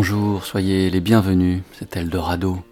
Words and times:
Bonjour, 0.00 0.44
soyez 0.44 0.90
les 0.90 1.00
bienvenus, 1.00 1.62
c'est 1.72 1.96
Eldorado. 1.96 2.62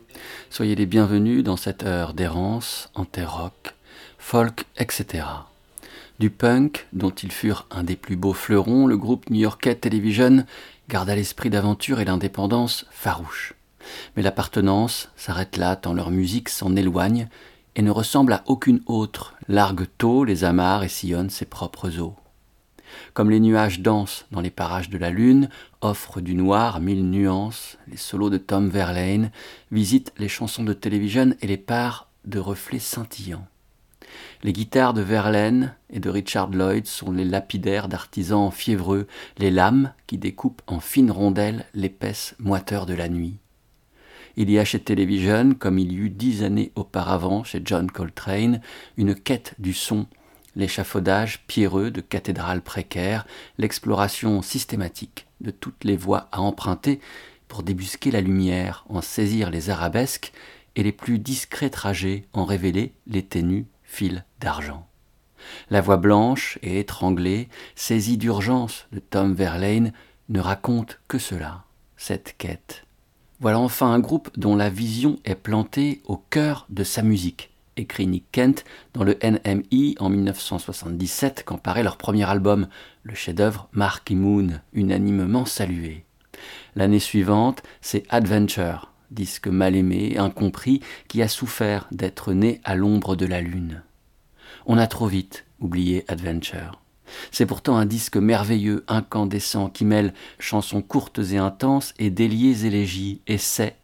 Soyez 0.48 0.76
les 0.76 0.86
bienvenus 0.86 1.42
dans 1.42 1.56
cette 1.56 1.82
heure 1.82 2.14
d'errance 2.14 2.88
en 2.94 3.04
terre 3.04 3.38
rock, 3.38 3.74
folk, 4.16 4.66
etc. 4.78 5.24
Du 6.20 6.30
punk, 6.30 6.86
dont 6.92 7.10
ils 7.10 7.32
furent 7.32 7.66
un 7.72 7.82
des 7.82 7.96
plus 7.96 8.14
beaux 8.14 8.32
fleurons, 8.32 8.86
le 8.86 8.96
groupe 8.96 9.28
new-yorkais 9.28 9.74
Television 9.74 10.44
garda 10.88 11.16
l'esprit 11.16 11.50
d'aventure 11.50 11.98
et 11.98 12.04
l'indépendance 12.04 12.86
farouche. 12.92 13.54
Mais 14.16 14.22
l'appartenance 14.22 15.08
s'arrête 15.16 15.56
là 15.56 15.74
tant 15.74 15.94
leur 15.94 16.12
musique 16.12 16.48
s'en 16.48 16.76
éloigne 16.76 17.26
et 17.74 17.82
ne 17.82 17.90
ressemble 17.90 18.34
à 18.34 18.44
aucune 18.46 18.82
autre, 18.86 19.34
largue 19.48 19.88
tôt 19.98 20.22
les 20.22 20.44
amarres 20.44 20.84
et 20.84 20.88
sillonne 20.88 21.30
ses 21.30 21.46
propres 21.46 21.98
eaux. 21.98 22.14
Comme 23.14 23.30
les 23.30 23.40
nuages 23.40 23.80
dansent 23.80 24.26
dans 24.30 24.40
les 24.40 24.50
parages 24.50 24.90
de 24.90 24.98
la 24.98 25.10
lune, 25.10 25.48
offrent 25.80 26.20
du 26.20 26.34
noir 26.34 26.80
mille 26.80 27.08
nuances, 27.10 27.78
les 27.88 27.96
solos 27.96 28.30
de 28.30 28.38
Tom 28.38 28.68
Verlaine 28.68 29.30
visitent 29.70 30.12
les 30.18 30.28
chansons 30.28 30.64
de 30.64 30.72
télévision 30.72 31.34
et 31.40 31.46
les 31.46 31.56
parts 31.56 32.08
de 32.24 32.38
reflets 32.38 32.78
scintillants. 32.78 33.46
Les 34.42 34.52
guitares 34.52 34.94
de 34.94 35.02
Verlaine 35.02 35.74
et 35.90 36.00
de 36.00 36.10
Richard 36.10 36.50
Lloyd 36.50 36.86
sont 36.86 37.12
les 37.12 37.24
lapidaires 37.24 37.88
d'artisans 37.88 38.50
fiévreux, 38.50 39.06
les 39.38 39.50
lames 39.50 39.92
qui 40.06 40.18
découpent 40.18 40.62
en 40.66 40.80
fines 40.80 41.10
rondelles 41.10 41.64
l'épaisse 41.74 42.34
moiteur 42.38 42.86
de 42.86 42.94
la 42.94 43.08
nuit. 43.08 43.38
Il 44.38 44.50
y 44.50 44.58
a 44.58 44.64
chez 44.66 44.80
Television, 44.80 45.54
comme 45.54 45.78
il 45.78 45.92
y 45.92 45.96
eut 45.96 46.10
dix 46.10 46.42
années 46.42 46.70
auparavant 46.74 47.42
chez 47.42 47.62
John 47.64 47.90
Coltrane, 47.90 48.60
une 48.98 49.14
quête 49.14 49.54
du 49.58 49.72
son 49.72 50.06
l'échafaudage 50.56 51.44
pierreux 51.46 51.90
de 51.90 52.00
cathédrales 52.00 52.62
précaires, 52.62 53.26
l'exploration 53.58 54.42
systématique 54.42 55.26
de 55.40 55.50
toutes 55.50 55.84
les 55.84 55.96
voies 55.96 56.28
à 56.32 56.40
emprunter 56.40 57.00
pour 57.46 57.62
débusquer 57.62 58.10
la 58.10 58.22
lumière, 58.22 58.84
en 58.88 59.02
saisir 59.02 59.50
les 59.50 59.70
arabesques 59.70 60.32
et 60.74 60.82
les 60.82 60.92
plus 60.92 61.18
discrets 61.18 61.70
trajets 61.70 62.24
en 62.32 62.44
révéler 62.44 62.92
les 63.06 63.22
ténus 63.22 63.66
fils 63.84 64.24
d'argent. 64.40 64.88
La 65.70 65.80
voix 65.80 65.96
blanche 65.96 66.58
et 66.62 66.80
étranglée, 66.80 67.48
saisie 67.76 68.16
d'urgence 68.16 68.86
de 68.92 68.98
Tom 68.98 69.34
Verlaine, 69.34 69.92
ne 70.28 70.40
raconte 70.40 71.00
que 71.06 71.18
cela, 71.18 71.64
cette 71.96 72.34
quête. 72.36 72.84
Voilà 73.38 73.58
enfin 73.58 73.92
un 73.92 74.00
groupe 74.00 74.30
dont 74.36 74.56
la 74.56 74.70
vision 74.70 75.18
est 75.24 75.34
plantée 75.34 76.00
au 76.06 76.16
cœur 76.16 76.66
de 76.68 76.84
sa 76.84 77.02
musique, 77.02 77.52
écrit 77.76 78.06
Nick 78.06 78.24
Kent 78.32 78.64
dans 78.94 79.04
le 79.04 79.18
NMI 79.22 79.96
en 79.98 80.08
1977 80.08 81.42
quand 81.44 81.58
paraît 81.58 81.82
leur 81.82 81.96
premier 81.96 82.28
album, 82.28 82.68
le 83.02 83.14
chef-d'œuvre 83.14 83.68
Marky 83.72 84.16
Moon, 84.16 84.60
unanimement 84.72 85.44
salué. 85.44 86.04
L'année 86.74 87.00
suivante, 87.00 87.62
c'est 87.80 88.04
Adventure, 88.08 88.92
disque 89.10 89.48
mal 89.48 89.76
aimé, 89.76 90.16
incompris, 90.18 90.80
qui 91.08 91.22
a 91.22 91.28
souffert 91.28 91.86
d'être 91.92 92.32
né 92.32 92.60
à 92.64 92.74
l'ombre 92.74 93.16
de 93.16 93.26
la 93.26 93.40
lune. 93.40 93.82
On 94.66 94.78
a 94.78 94.86
trop 94.86 95.06
vite 95.06 95.44
oublié 95.60 96.04
Adventure. 96.08 96.80
C'est 97.30 97.46
pourtant 97.46 97.76
un 97.76 97.86
disque 97.86 98.16
merveilleux, 98.16 98.84
incandescent, 98.88 99.70
qui 99.70 99.84
mêle 99.84 100.12
chansons 100.38 100.82
courtes 100.82 101.20
et 101.20 101.38
intenses 101.38 101.94
et 101.98 102.10
déliées 102.10 102.66
élégies, 102.66 103.20
c'est, 103.38 103.76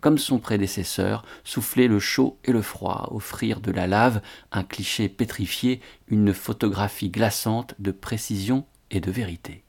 comme 0.00 0.18
son 0.18 0.38
prédécesseur, 0.38 1.24
souffler 1.44 1.88
le 1.88 1.98
chaud 1.98 2.38
et 2.44 2.52
le 2.52 2.62
froid, 2.62 3.08
offrir 3.12 3.60
de 3.60 3.70
la 3.70 3.86
lave, 3.86 4.22
un 4.52 4.64
cliché 4.64 5.08
pétrifié, 5.08 5.80
une 6.08 6.32
photographie 6.32 7.10
glaçante 7.10 7.74
de 7.78 7.90
précision 7.90 8.64
et 8.90 9.00
de 9.00 9.10
vérité. 9.10 9.62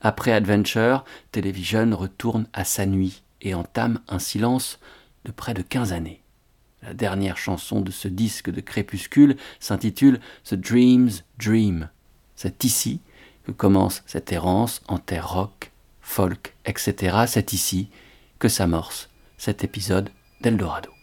Après 0.00 0.32
Adventure, 0.32 1.04
Television 1.32 1.90
retourne 1.94 2.46
à 2.52 2.64
sa 2.64 2.86
nuit 2.86 3.22
et 3.42 3.54
entame 3.54 4.00
un 4.08 4.18
silence 4.18 4.78
de 5.24 5.32
près 5.32 5.54
de 5.54 5.62
quinze 5.62 5.92
années. 5.92 6.22
La 6.82 6.94
dernière 6.94 7.36
chanson 7.36 7.80
de 7.80 7.90
ce 7.90 8.08
disque 8.08 8.50
de 8.50 8.60
crépuscule 8.60 9.36
s'intitule 9.58 10.20
The 10.44 10.54
Dream's 10.54 11.24
Dream. 11.38 11.88
C'est 12.36 12.64
ici 12.64 13.00
que 13.44 13.52
commence 13.52 14.02
cette 14.06 14.32
errance 14.32 14.80
en 14.86 14.98
terre 14.98 15.28
rock, 15.28 15.72
folk, 16.00 16.54
etc. 16.64 17.24
C'est 17.26 17.52
ici 17.52 17.88
que 18.38 18.48
s'amorce 18.48 19.10
cet 19.38 19.64
épisode 19.64 20.10
d'Eldorado. 20.40 20.97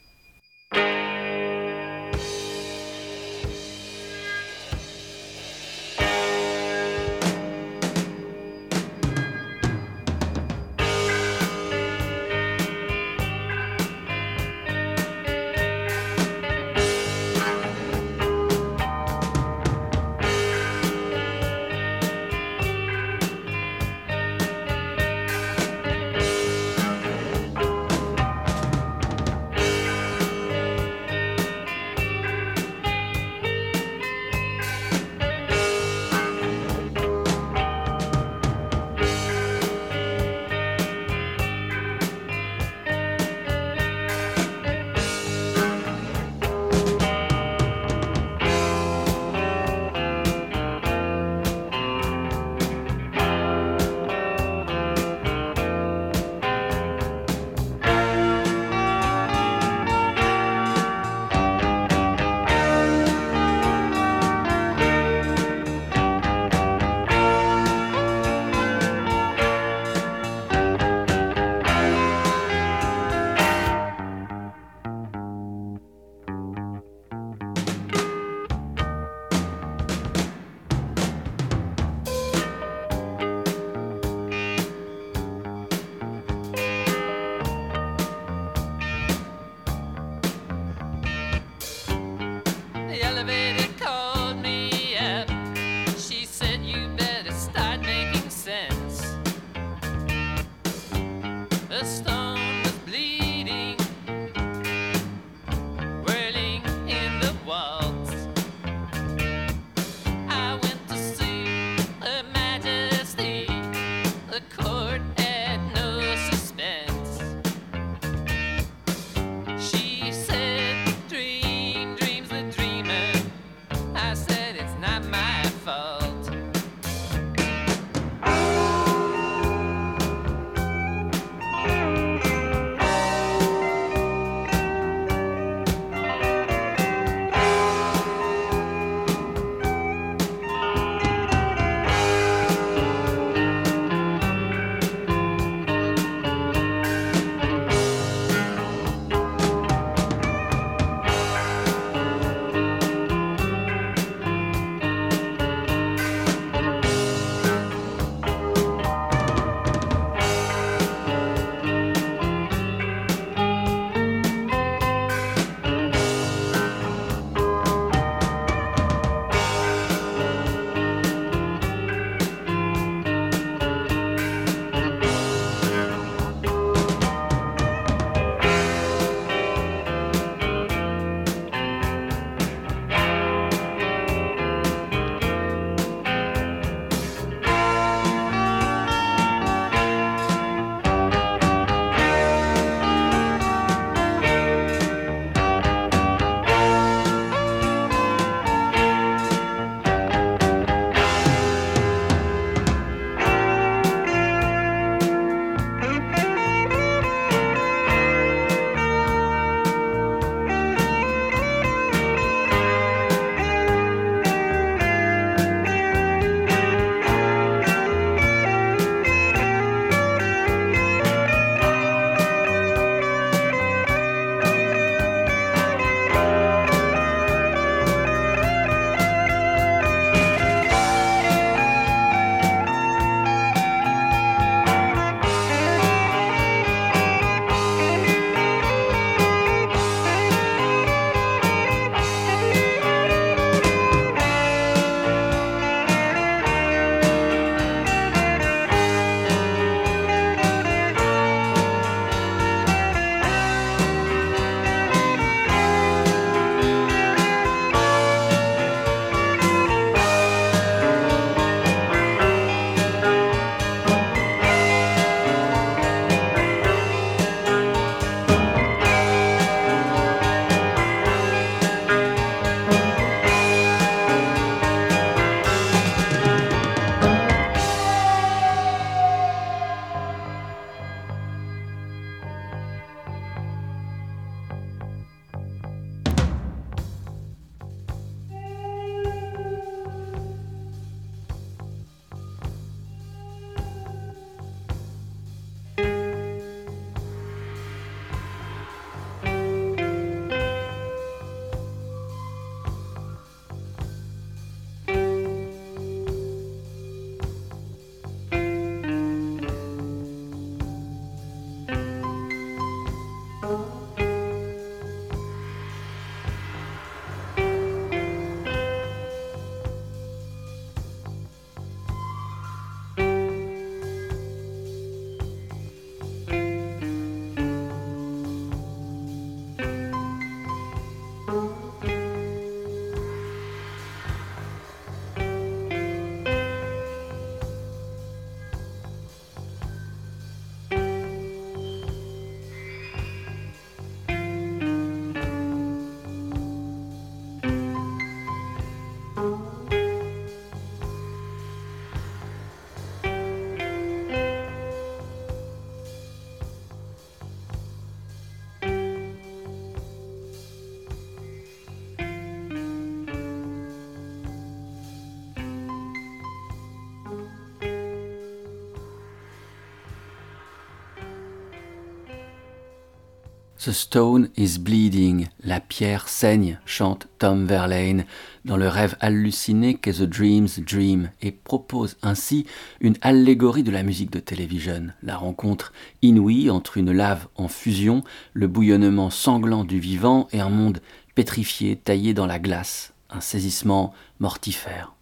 The 373.65 373.71
Stone 373.71 374.29
is 374.37 374.59
Bleeding, 374.59 375.25
la 375.43 375.59
pierre 375.59 376.07
saigne, 376.07 376.59
chante 376.67 377.07
Tom 377.17 377.47
Verlaine 377.47 378.05
dans 378.43 378.57
le 378.57 378.67
rêve 378.67 378.95
halluciné 378.99 379.73
qu'est 379.73 379.93
The 379.93 380.03
Dream's 380.03 380.59
Dream 380.59 381.09
et 381.23 381.31
propose 381.31 381.97
ainsi 382.03 382.45
une 382.79 382.95
allégorie 383.01 383.63
de 383.63 383.71
la 383.71 383.81
musique 383.81 384.11
de 384.11 384.19
télévision, 384.19 384.89
la 385.01 385.17
rencontre 385.17 385.73
inouïe 386.03 386.51
entre 386.51 386.77
une 386.77 386.91
lave 386.91 387.27
en 387.37 387.47
fusion, 387.47 388.03
le 388.33 388.47
bouillonnement 388.47 389.09
sanglant 389.09 389.63
du 389.63 389.79
vivant 389.79 390.27
et 390.31 390.41
un 390.41 390.49
monde 390.49 390.79
pétrifié, 391.15 391.75
taillé 391.75 392.13
dans 392.13 392.27
la 392.27 392.37
glace, 392.37 392.93
un 393.09 393.19
saisissement 393.19 393.95
mortifère. 394.19 394.93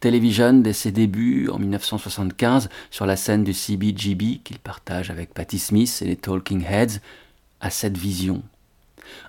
Television, 0.00 0.60
dès 0.60 0.74
ses 0.74 0.92
débuts 0.92 1.48
en 1.48 1.58
1975, 1.58 2.68
sur 2.90 3.06
la 3.06 3.16
scène 3.16 3.44
du 3.44 3.54
CBGB 3.54 4.40
qu'il 4.44 4.58
partage 4.58 5.10
avec 5.10 5.32
Patti 5.32 5.58
Smith 5.58 6.00
et 6.02 6.06
les 6.06 6.16
Talking 6.16 6.66
Heads, 6.68 7.00
a 7.60 7.70
cette 7.70 7.96
vision. 7.96 8.42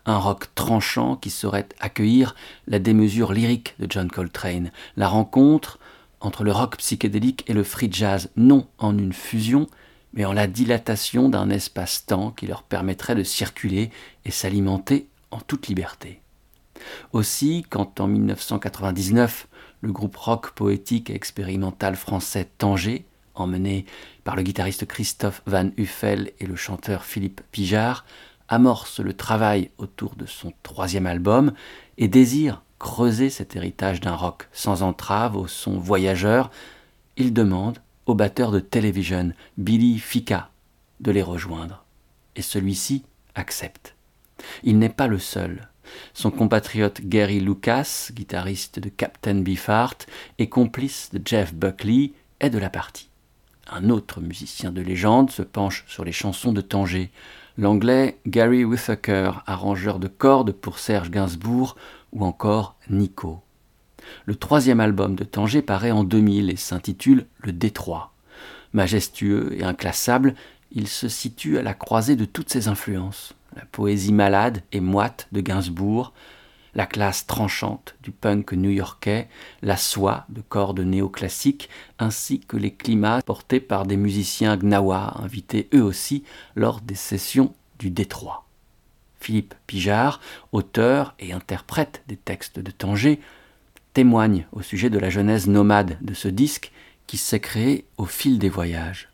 Un 0.05 0.17
rock 0.17 0.53
tranchant 0.55 1.15
qui 1.15 1.29
saurait 1.29 1.69
accueillir 1.79 2.35
la 2.67 2.79
démesure 2.79 3.33
lyrique 3.33 3.75
de 3.79 3.87
John 3.89 4.09
Coltrane, 4.09 4.71
la 4.97 5.07
rencontre 5.07 5.79
entre 6.19 6.43
le 6.43 6.51
rock 6.51 6.77
psychédélique 6.77 7.43
et 7.47 7.53
le 7.53 7.63
free 7.63 7.89
jazz, 7.91 8.29
non 8.35 8.67
en 8.77 8.97
une 8.97 9.13
fusion, 9.13 9.67
mais 10.13 10.25
en 10.25 10.33
la 10.33 10.47
dilatation 10.47 11.29
d'un 11.29 11.49
espace-temps 11.49 12.31
qui 12.31 12.47
leur 12.47 12.63
permettrait 12.63 13.15
de 13.15 13.23
circuler 13.23 13.91
et 14.25 14.31
s'alimenter 14.31 15.07
en 15.31 15.39
toute 15.39 15.67
liberté. 15.67 16.21
Aussi, 17.13 17.65
quand 17.69 17.99
en 17.99 18.07
1999, 18.07 19.47
le 19.81 19.91
groupe 19.91 20.17
rock 20.17 20.51
poétique 20.51 21.09
et 21.09 21.15
expérimental 21.15 21.95
français 21.95 22.49
Tanger, 22.57 23.05
emmené 23.39 23.85
par 24.23 24.35
le 24.35 24.43
guitariste 24.43 24.85
Christophe 24.85 25.41
Van 25.45 25.69
Huffel 25.77 26.31
et 26.39 26.45
le 26.45 26.55
chanteur 26.55 27.03
Philippe 27.03 27.41
Pijard, 27.51 28.05
amorce 28.47 28.99
le 28.99 29.13
travail 29.13 29.69
autour 29.77 30.15
de 30.15 30.25
son 30.25 30.53
troisième 30.63 31.05
album 31.05 31.53
et 31.97 32.07
désire 32.07 32.61
creuser 32.79 33.29
cet 33.29 33.55
héritage 33.55 33.99
d'un 33.99 34.15
rock 34.15 34.47
sans 34.53 34.81
entrave 34.81 35.35
au 35.35 35.47
son 35.47 35.77
voyageur, 35.77 36.49
il 37.17 37.33
demande 37.33 37.79
au 38.05 38.15
batteur 38.15 38.51
de 38.51 38.59
télévision, 38.59 39.33
Billy 39.57 39.99
Fika, 39.99 40.49
de 40.99 41.11
les 41.11 41.21
rejoindre. 41.21 41.85
Et 42.35 42.41
celui-ci 42.41 43.03
accepte. 43.35 43.95
Il 44.63 44.79
n'est 44.79 44.89
pas 44.89 45.07
le 45.07 45.19
seul. 45.19 45.67
Son 46.13 46.31
compatriote 46.31 47.01
Gary 47.01 47.39
Lucas, 47.39 48.09
guitariste 48.13 48.79
de 48.79 48.89
Captain 48.89 49.41
Beefheart 49.41 50.07
et 50.37 50.49
complice 50.49 51.09
de 51.11 51.21
Jeff 51.23 51.53
Buckley, 51.53 52.13
est 52.39 52.49
de 52.49 52.57
la 52.57 52.69
partie. 52.69 53.08
Un 53.71 53.89
autre 53.89 54.21
musicien 54.21 54.71
de 54.71 54.81
légende 54.81 55.31
se 55.31 55.41
penche 55.41 55.85
sur 55.87 56.03
les 56.03 56.11
chansons 56.11 56.53
de 56.53 56.61
Tanger. 56.61 57.11
L'anglais 57.57 58.19
Gary 58.25 58.63
Whittaker, 58.63 59.31
arrangeur 59.45 59.99
de 59.99 60.07
cordes 60.07 60.51
pour 60.51 60.79
Serge 60.79 61.11
Gainsbourg 61.11 61.75
ou 62.11 62.25
encore 62.25 62.75
Nico. 62.89 63.41
Le 64.25 64.35
troisième 64.35 64.79
album 64.79 65.15
de 65.15 65.23
Tanger 65.23 65.61
paraît 65.61 65.91
en 65.91 66.03
2000 66.03 66.49
et 66.49 66.55
s'intitule 66.55 67.27
Le 67.39 67.51
Détroit. 67.51 68.13
Majestueux 68.73 69.53
et 69.53 69.63
inclassable, 69.63 70.35
il 70.71 70.87
se 70.87 71.07
situe 71.07 71.57
à 71.57 71.61
la 71.61 71.73
croisée 71.73 72.15
de 72.15 72.25
toutes 72.25 72.49
ses 72.49 72.67
influences 72.67 73.33
la 73.55 73.65
poésie 73.65 74.13
malade 74.13 74.61
et 74.71 74.79
moite 74.79 75.27
de 75.31 75.41
Gainsbourg, 75.41 76.13
la 76.75 76.85
classe 76.85 77.25
tranchante 77.25 77.95
du 78.01 78.11
punk 78.11 78.53
new-yorkais, 78.53 79.27
la 79.61 79.77
soie 79.77 80.25
de 80.29 80.41
cordes 80.41 80.79
néoclassiques, 80.79 81.69
ainsi 81.97 82.39
que 82.39 82.57
les 82.57 82.73
climats 82.73 83.21
portés 83.25 83.59
par 83.59 83.85
des 83.85 83.97
musiciens 83.97 84.57
gnawa 84.57 85.15
invités 85.19 85.69
eux 85.73 85.83
aussi 85.83 86.23
lors 86.55 86.81
des 86.81 86.95
sessions 86.95 87.53
du 87.79 87.89
Détroit. 87.89 88.45
Philippe 89.19 89.53
Pijard, 89.67 90.21
auteur 90.51 91.13
et 91.19 91.33
interprète 91.33 92.03
des 92.07 92.15
textes 92.17 92.59
de 92.59 92.71
Tanger, 92.71 93.19
témoigne 93.93 94.45
au 94.51 94.61
sujet 94.61 94.89
de 94.89 94.99
la 94.99 95.09
genèse 95.09 95.47
nomade 95.47 95.97
de 96.01 96.13
ce 96.13 96.27
disque 96.27 96.71
qui 97.07 97.17
s'est 97.17 97.39
créé 97.39 97.85
au 97.97 98.05
fil 98.05 98.39
des 98.39 98.49
voyages. 98.49 99.09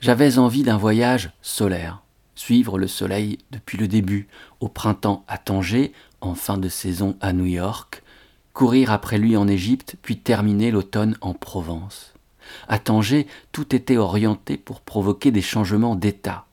J'avais 0.00 0.38
envie 0.38 0.64
d'un 0.64 0.76
voyage 0.76 1.30
solaire, 1.40 2.02
suivre 2.34 2.78
le 2.78 2.88
soleil 2.88 3.38
depuis 3.52 3.78
le 3.78 3.86
début, 3.86 4.26
au 4.60 4.68
printemps 4.68 5.24
à 5.28 5.38
Tanger, 5.38 5.92
en 6.22 6.34
fin 6.34 6.56
de 6.56 6.68
saison 6.68 7.16
à 7.20 7.32
New 7.32 7.44
York, 7.44 8.02
courir 8.54 8.90
après 8.90 9.18
lui 9.18 9.36
en 9.36 9.48
Égypte, 9.48 9.96
puis 10.00 10.18
terminer 10.18 10.70
l'automne 10.70 11.18
en 11.20 11.34
Provence. 11.34 12.14
À 12.68 12.78
Tanger, 12.78 13.26
tout 13.50 13.74
était 13.74 13.96
orienté 13.96 14.56
pour 14.56 14.80
provoquer 14.80 15.30
des 15.30 15.42
changements 15.42 15.96
d'état. 15.96 16.46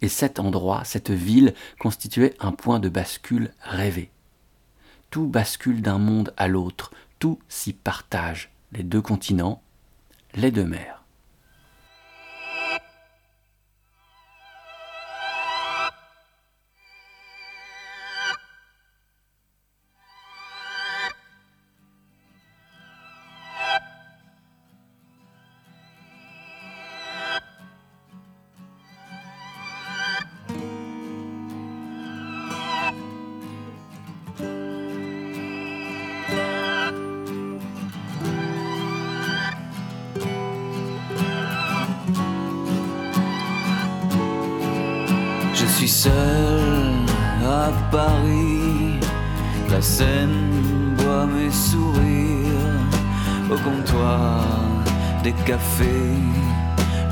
Et 0.00 0.08
cet 0.08 0.38
endroit, 0.38 0.84
cette 0.84 1.10
ville, 1.10 1.54
constituait 1.78 2.34
un 2.40 2.52
point 2.52 2.78
de 2.78 2.88
bascule 2.88 3.52
rêvé. 3.60 4.10
Tout 5.10 5.26
bascule 5.26 5.82
d'un 5.82 5.98
monde 5.98 6.32
à 6.36 6.48
l'autre, 6.48 6.92
tout 7.18 7.38
s'y 7.48 7.72
partage, 7.72 8.50
les 8.72 8.82
deux 8.82 9.02
continents, 9.02 9.62
les 10.34 10.50
deux 10.50 10.64
mers. 10.64 10.97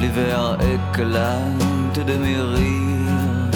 Les 0.00 0.08
verres 0.08 0.58
éclatent 0.74 2.06
de 2.06 2.16
mes 2.24 2.40
rires, 2.54 3.50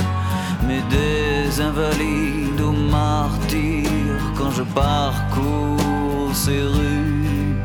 mais 0.66 0.82
des 0.90 1.60
invalides 1.60 2.60
aux 2.60 2.72
martyrs 2.72 4.32
quand 4.36 4.50
je 4.50 4.62
parcours 4.62 6.30
ces 6.32 6.62
rues 6.62 7.56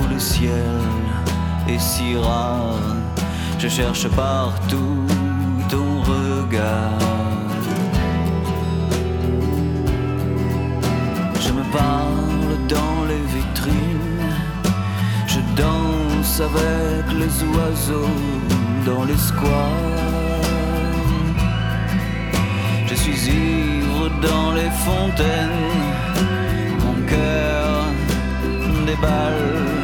où 0.00 0.12
le 0.12 0.18
ciel 0.18 0.80
est 1.68 1.78
si 1.78 2.16
rare, 2.16 2.96
je 3.58 3.68
cherche 3.68 4.08
partout 4.08 5.06
ton 5.68 6.02
regard. 6.02 7.17
Parle 11.78 12.54
dans 12.76 12.98
les 13.10 13.24
vitrines, 13.34 14.32
je 15.32 15.40
danse 15.62 16.34
avec 16.50 17.04
les 17.20 17.34
oiseaux 17.54 18.18
dans 18.88 19.04
les 19.10 19.20
squares. 19.28 20.46
Je 22.88 22.94
suis 23.02 23.20
ivre 23.30 24.04
dans 24.28 24.50
les 24.58 24.72
fontaines, 24.86 25.66
mon 26.84 26.96
cœur 27.12 27.68
déballe 28.86 29.77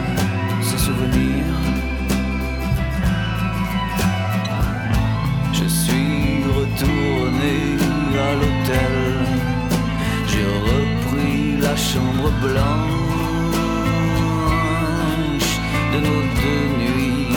chambre 11.94 12.30
blanche 12.42 12.70
de 15.92 15.98
nos 16.06 16.22
deux 16.40 16.66
nuits. 16.82 17.36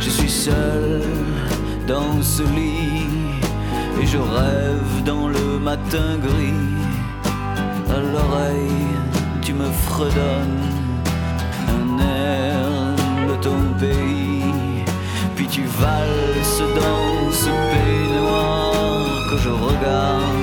Je 0.00 0.10
suis 0.10 0.34
seul 0.46 1.02
dans 1.86 2.20
ce 2.20 2.42
lit 2.42 3.06
et 4.00 4.06
je 4.06 4.18
rêve 4.18 4.94
dans 5.04 5.28
le 5.28 5.46
matin 5.60 6.08
gris. 6.26 6.64
À 7.96 8.00
l'oreille, 8.12 8.90
tu 9.42 9.52
me 9.54 9.70
fredonnes 9.88 10.72
un 11.76 11.88
air 12.24 12.66
de 13.30 13.36
ton 13.46 13.60
pays. 13.78 14.84
Puis 15.36 15.46
tu 15.46 15.62
valses 15.82 16.64
dans 16.82 17.30
ce 17.42 17.50
peignoir 17.70 19.30
que 19.30 19.36
je 19.44 19.50
regarde 19.50 20.35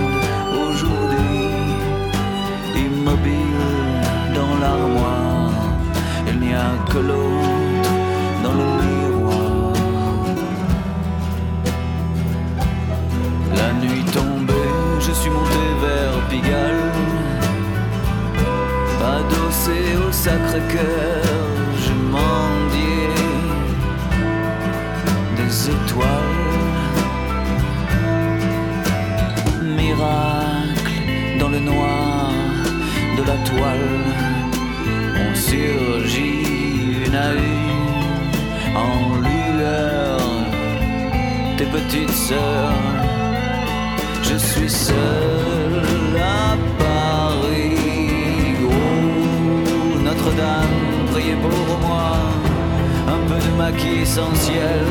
adossé 19.01 19.95
au 20.07 20.11
Sacré-Cœur, 20.11 21.23
je 21.85 21.93
mendiais 21.93 23.13
des 25.37 25.69
étoiles. 25.69 26.39
Miracle 29.61 30.99
dans 31.39 31.49
le 31.49 31.59
noir 31.59 32.31
de 33.17 33.23
la 33.23 33.37
toile, 33.49 33.99
on 35.23 35.35
surgit 35.35 37.05
une 37.05 37.15
à 37.15 37.33
une 37.33 38.75
en 38.75 39.17
lueur 39.17 40.19
tes 41.57 41.65
petites 41.65 42.17
sœurs. 42.27 42.73
Je 44.23 44.37
suis 44.37 44.69
seul 44.69 45.62
pour 51.49 51.77
moi. 51.87 52.11
Un 53.07 53.21
peu 53.27 53.39
de 53.45 53.51
maquis 53.57 54.01
essentiel, 54.01 54.85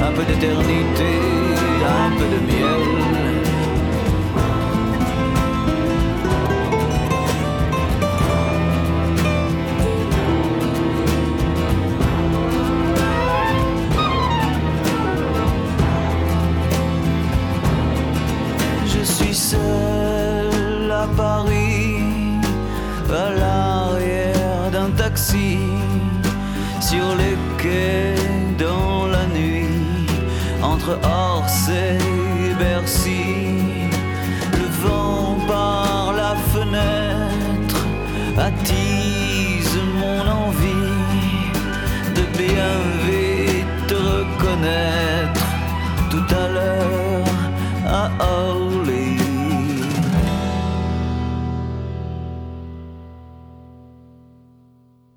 un 0.00 0.12
peu 0.12 0.24
d'éternité, 0.24 1.12
un 2.04 2.10
peu 2.16 2.26
de 2.34 2.40
miel. 2.48 2.84
Je 18.86 19.02
suis 19.02 19.34
seul 19.34 20.90
à 20.90 21.06
Paris, 21.16 21.96
à 23.10 23.30
l'arrière 23.30 23.51
entre 30.92 31.08
Orsay 31.08 31.98
et 32.50 32.54
Bercy. 32.54 33.24
Le 34.52 34.66
vent 34.86 35.38
par 35.46 36.12
la 36.12 36.34
fenêtre 36.52 37.86
attise 38.36 39.78
mon 39.98 40.20
envie 40.28 41.52
de 42.14 42.22
bien 42.36 42.78
te 43.88 43.94
reconnaître 43.94 45.46
tout 46.10 46.34
à 46.34 46.48
l'heure 46.48 47.26
à 47.86 48.10
Orly. 48.20 49.16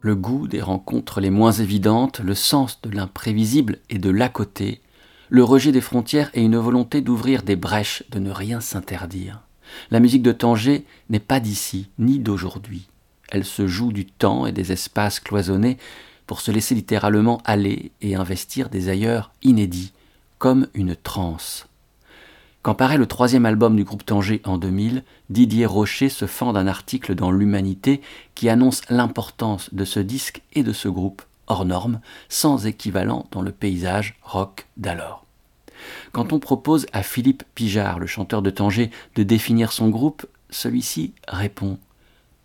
Le 0.02 0.16
goût 0.16 0.48
des 0.48 0.62
rencontres 0.62 1.20
les 1.20 1.32
moins 1.32 1.52
évidentes, 1.52 2.20
le 2.20 2.36
sens 2.36 2.80
de 2.82 2.92
l'imprévisible 2.92 3.80
et 3.90 3.98
de 3.98 4.12
l'à 4.12 4.30
côté, 4.30 4.82
le 5.30 5.44
rejet 5.44 5.72
des 5.72 5.82
frontières 5.82 6.30
et 6.34 6.42
une 6.42 6.58
volonté 6.58 7.02
d'ouvrir 7.02 7.44
des 7.44 7.56
brèches, 7.56 8.04
de 8.12 8.20
ne 8.20 8.32
rien 8.32 8.62
s'interdire. 8.62 9.42
La 9.92 10.00
musique 10.00 10.24
de 10.24 10.32
Tanger 10.32 10.86
n'est 11.10 11.20
pas 11.20 11.40
d'ici, 11.40 11.90
ni 11.98 12.20
d'aujourd'hui. 12.20 12.88
Elle 13.30 13.46
se 13.46 13.68
joue 13.68 13.92
du 13.92 14.06
temps 14.06 14.46
et 14.46 14.52
des 14.52 14.72
espaces 14.72 15.20
cloisonnés 15.20 15.78
pour 16.28 16.42
se 16.42 16.52
laisser 16.52 16.76
littéralement 16.76 17.42
aller 17.46 17.92
et 18.02 18.16
investir 18.16 18.70
des 18.70 18.90
ailleurs 18.90 19.32
inédits, 19.42 19.94
comme 20.38 20.68
une 20.74 20.96
transe. 20.96 21.68
Quand 22.62 22.74
paraît 22.74 22.98
le 22.98 23.06
troisième 23.06 23.46
album 23.46 23.76
du 23.76 23.84
groupe 23.84 24.06
Tanger 24.06 24.42
en 24.44 24.58
2000, 24.58 25.04
Didier 25.30 25.68
Rocher 25.68 26.10
se 26.10 26.26
fend 26.26 26.52
d'un 26.52 26.66
article 26.66 27.14
dans 27.14 27.30
l'Humanité 27.30 28.02
qui 28.34 28.50
annonce 28.50 28.82
l'importance 28.90 29.72
de 29.72 29.86
ce 29.86 30.00
disque 30.00 30.42
et 30.54 30.64
de 30.64 30.74
ce 30.74 30.88
groupe 30.88 31.22
hors 31.48 31.66
norme, 31.66 32.00
sans 32.30 32.66
équivalent 32.66 33.28
dans 33.32 33.42
le 33.42 33.52
paysage 33.52 34.18
rock 34.24 34.68
d'alors. 34.78 35.26
Quand 36.12 36.34
on 36.34 36.40
propose 36.40 36.86
à 36.94 37.04
Philippe 37.04 37.44
Pijard, 37.54 38.00
le 38.00 38.08
chanteur 38.08 38.42
de 38.42 38.50
Tanger, 38.50 38.92
de 39.16 39.24
définir 39.24 39.72
son 39.72 39.90
groupe, 39.90 40.26
celui-ci 40.50 41.14
répond 41.28 41.78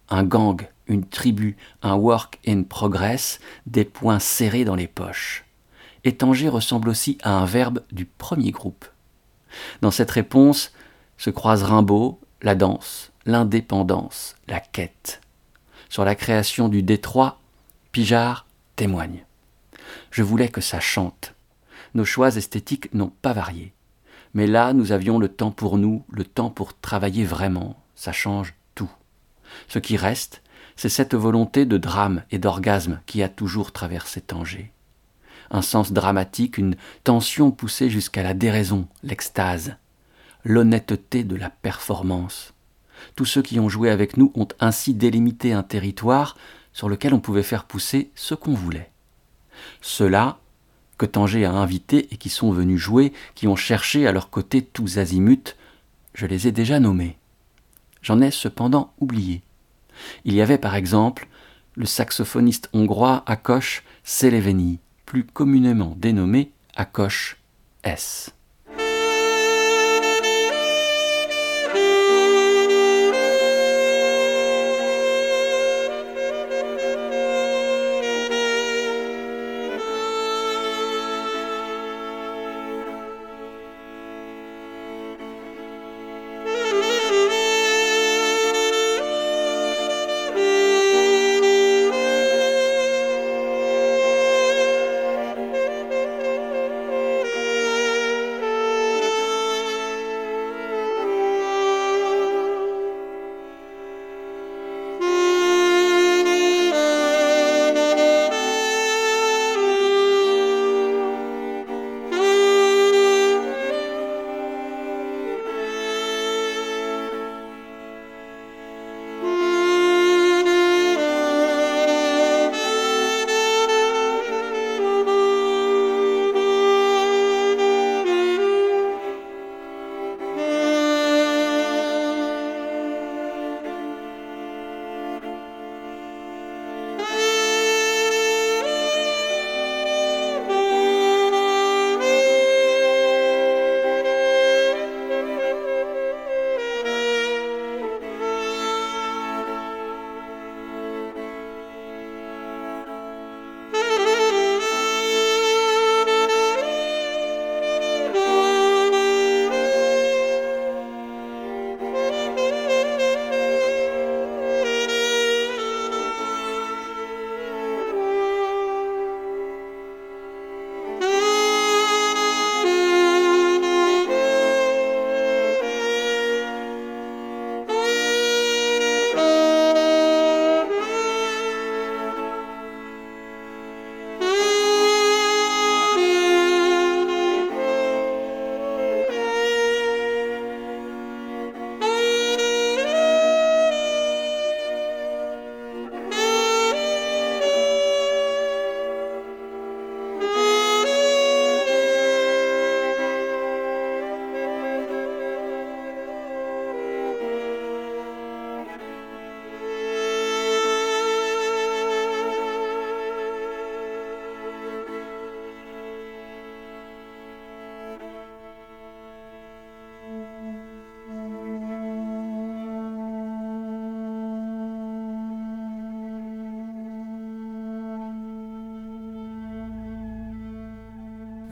un 0.08 0.24
gang, 0.24 0.66
une 0.88 1.06
tribu, 1.06 1.56
un 1.82 1.94
work 1.94 2.40
in 2.46 2.64
progress, 2.64 3.38
des 3.66 3.84
poings 3.84 4.18
serrés 4.18 4.64
dans 4.64 4.74
les 4.74 4.88
poches. 4.88 5.44
Et 6.04 6.16
Tanger 6.16 6.48
ressemble 6.48 6.88
aussi 6.88 7.18
à 7.22 7.34
un 7.36 7.44
verbe 7.44 7.82
du 7.92 8.04
premier 8.06 8.50
groupe. 8.50 8.86
Dans 9.82 9.90
cette 9.90 10.10
réponse 10.10 10.72
se 11.18 11.30
croisent 11.30 11.64
Rimbaud, 11.64 12.18
la 12.42 12.54
danse, 12.54 13.12
l'indépendance, 13.26 14.34
la 14.48 14.60
quête. 14.60 15.20
Sur 15.88 16.04
la 16.04 16.14
création 16.14 16.68
du 16.68 16.82
Détroit, 16.82 17.38
Pijard 17.92 18.46
Je 20.10 20.22
voulais 20.22 20.48
que 20.48 20.60
ça 20.60 20.80
chante. 20.80 21.34
Nos 21.94 22.04
choix 22.04 22.36
esthétiques 22.36 22.92
n'ont 22.94 23.12
pas 23.22 23.32
varié. 23.32 23.72
Mais 24.34 24.46
là, 24.46 24.72
nous 24.72 24.92
avions 24.92 25.18
le 25.18 25.28
temps 25.28 25.50
pour 25.50 25.76
nous, 25.76 26.04
le 26.10 26.24
temps 26.24 26.50
pour 26.50 26.78
travailler 26.78 27.24
vraiment. 27.24 27.76
Ça 27.94 28.12
change 28.12 28.54
tout. 28.74 28.90
Ce 29.68 29.78
qui 29.78 29.96
reste, 29.96 30.42
c'est 30.76 30.88
cette 30.88 31.14
volonté 31.14 31.66
de 31.66 31.78
drame 31.78 32.22
et 32.30 32.38
d'orgasme 32.38 33.00
qui 33.06 33.22
a 33.22 33.28
toujours 33.28 33.72
traversé 33.72 34.20
Tanger 34.20 34.72
un 35.50 35.62
sens 35.62 35.92
dramatique, 35.92 36.58
une 36.58 36.76
tension 37.04 37.50
poussée 37.50 37.90
jusqu'à 37.90 38.22
la 38.22 38.34
déraison, 38.34 38.86
l'extase, 39.02 39.76
l'honnêteté 40.44 41.24
de 41.24 41.36
la 41.36 41.50
performance. 41.50 42.54
Tous 43.16 43.24
ceux 43.24 43.42
qui 43.42 43.58
ont 43.58 43.68
joué 43.68 43.90
avec 43.90 44.16
nous 44.16 44.30
ont 44.34 44.48
ainsi 44.60 44.94
délimité 44.94 45.52
un 45.52 45.62
territoire 45.62 46.36
sur 46.72 46.88
lequel 46.88 47.14
on 47.14 47.20
pouvait 47.20 47.42
faire 47.42 47.64
pousser 47.64 48.10
ce 48.14 48.34
qu'on 48.34 48.54
voulait. 48.54 48.90
Ceux-là, 49.80 50.38
que 50.98 51.06
Tanger 51.06 51.44
a 51.44 51.52
invités 51.52 52.08
et 52.12 52.16
qui 52.16 52.28
sont 52.28 52.52
venus 52.52 52.78
jouer, 52.78 53.12
qui 53.34 53.48
ont 53.48 53.56
cherché 53.56 54.06
à 54.06 54.12
leur 54.12 54.30
côté 54.30 54.62
tous 54.62 54.98
azimuts, 54.98 55.56
je 56.14 56.26
les 56.26 56.46
ai 56.46 56.52
déjà 56.52 56.78
nommés. 56.78 57.16
J'en 58.02 58.20
ai 58.20 58.30
cependant 58.30 58.92
oublié. 59.00 59.42
Il 60.24 60.34
y 60.34 60.42
avait 60.42 60.58
par 60.58 60.74
exemple 60.74 61.28
le 61.74 61.86
saxophoniste 61.86 62.68
hongrois 62.72 63.22
Akos 63.26 63.82
Seleveni, 64.04 64.78
plus 65.06 65.24
communément 65.24 65.94
dénommé 65.96 66.52
Akos 66.76 67.36
S. 67.82 68.34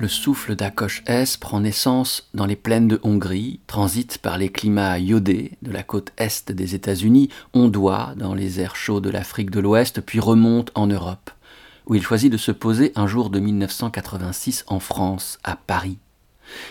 Le 0.01 0.07
souffle 0.07 0.55
d'Akosh 0.55 1.03
S 1.07 1.37
prend 1.37 1.59
naissance 1.59 2.29
dans 2.33 2.47
les 2.47 2.55
plaines 2.55 2.87
de 2.87 3.01
Hongrie, 3.03 3.59
transite 3.67 4.19
par 4.19 4.39
les 4.39 4.49
climats 4.49 5.01
iodés 5.01 5.59
de 5.63 5.73
la 5.73 5.83
côte 5.83 6.13
est 6.17 6.53
des 6.53 6.77
États-Unis, 6.77 7.31
ondoie 7.53 8.15
dans 8.17 8.33
les 8.33 8.61
airs 8.61 8.77
chauds 8.77 9.01
de 9.01 9.11
l'Afrique 9.11 9.51
de 9.51 9.59
l'Ouest, 9.59 10.01
puis 10.01 10.21
remonte 10.21 10.71
en 10.77 10.87
Europe, 10.87 11.33
où 11.87 11.97
il 11.97 12.03
choisit 12.03 12.31
de 12.31 12.37
se 12.37 12.53
poser 12.53 12.93
un 12.95 13.09
jour 13.09 13.29
de 13.29 13.41
1986 13.41 14.65
en 14.69 14.79
France, 14.79 15.41
à 15.43 15.57
Paris. 15.57 15.99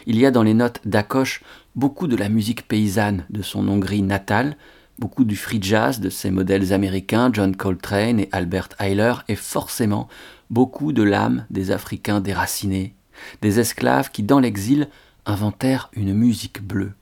Il 0.05 0.17
y 0.17 0.25
a 0.25 0.31
dans 0.31 0.43
les 0.43 0.53
notes 0.53 0.79
d'Akosh 0.85 1.43
beaucoup 1.75 2.07
de 2.07 2.15
la 2.15 2.29
musique 2.29 2.65
paysanne 2.65 3.25
de 3.29 3.41
son 3.41 3.67
Hongrie 3.67 4.03
natale, 4.03 4.55
beaucoup 4.99 5.25
du 5.25 5.35
free 5.35 5.61
jazz 5.61 5.99
de 5.99 6.09
ses 6.09 6.31
modèles 6.31 6.71
américains 6.71 7.29
John 7.33 7.57
Coltrane 7.57 8.21
et 8.21 8.29
Albert 8.31 8.69
Eiler, 8.79 9.15
et 9.27 9.35
forcément 9.35 10.07
beaucoup 10.49 10.93
de 10.93 11.03
l'âme 11.03 11.45
des 11.49 11.71
Africains 11.71 12.21
déracinés 12.21 12.93
des 13.41 13.59
esclaves 13.59 14.11
qui, 14.11 14.23
dans 14.23 14.39
l'exil, 14.39 14.89
inventèrent 15.25 15.89
une 15.93 16.13
musique 16.13 16.61
bleue. 16.61 16.93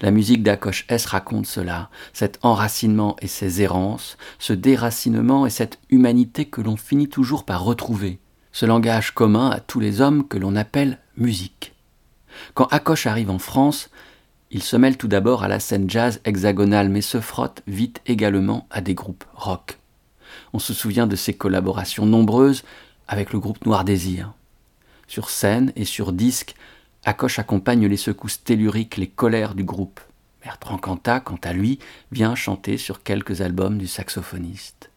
La 0.00 0.10
musique 0.10 0.42
d'Akosh 0.42 0.84
S 0.88 1.06
raconte 1.06 1.46
cela, 1.46 1.90
cet 2.12 2.38
enracinement 2.42 3.16
et 3.20 3.26
ces 3.26 3.62
errances, 3.62 4.16
ce 4.38 4.52
déracinement 4.52 5.46
et 5.46 5.50
cette 5.50 5.78
humanité 5.90 6.44
que 6.46 6.60
l'on 6.60 6.76
finit 6.76 7.08
toujours 7.08 7.44
par 7.44 7.64
retrouver, 7.64 8.18
ce 8.52 8.66
langage 8.66 9.12
commun 9.12 9.50
à 9.50 9.60
tous 9.60 9.80
les 9.80 10.00
hommes 10.00 10.26
que 10.26 10.38
l'on 10.38 10.56
appelle 10.56 10.98
musique. 11.16 11.74
Quand 12.54 12.66
Akosh 12.66 13.06
arrive 13.06 13.30
en 13.30 13.38
France, 13.38 13.90
il 14.50 14.62
se 14.62 14.76
mêle 14.76 14.96
tout 14.96 15.08
d'abord 15.08 15.42
à 15.42 15.48
la 15.48 15.60
scène 15.60 15.90
jazz 15.90 16.20
hexagonale 16.24 16.88
mais 16.88 17.02
se 17.02 17.20
frotte 17.20 17.62
vite 17.66 18.00
également 18.06 18.66
à 18.70 18.80
des 18.80 18.94
groupes 18.94 19.24
rock. 19.34 19.78
On 20.52 20.58
se 20.58 20.72
souvient 20.72 21.06
de 21.06 21.16
ses 21.16 21.34
collaborations 21.34 22.06
nombreuses 22.06 22.64
avec 23.08 23.32
le 23.32 23.40
groupe 23.40 23.64
Noir 23.66 23.84
Désir. 23.84 24.32
Sur 25.08 25.30
scène 25.30 25.72
et 25.74 25.86
sur 25.86 26.12
disque, 26.12 26.54
Akoche 27.04 27.38
accompagne 27.38 27.86
les 27.86 27.96
secousses 27.96 28.44
telluriques, 28.44 28.98
les 28.98 29.08
colères 29.08 29.54
du 29.54 29.64
groupe. 29.64 30.00
Bertrand 30.44 30.76
Cantat, 30.76 31.20
quant 31.20 31.38
à 31.42 31.54
lui, 31.54 31.78
vient 32.12 32.34
chanter 32.34 32.76
sur 32.76 33.02
quelques 33.02 33.40
albums 33.40 33.78
du 33.78 33.86
saxophoniste. 33.86 34.90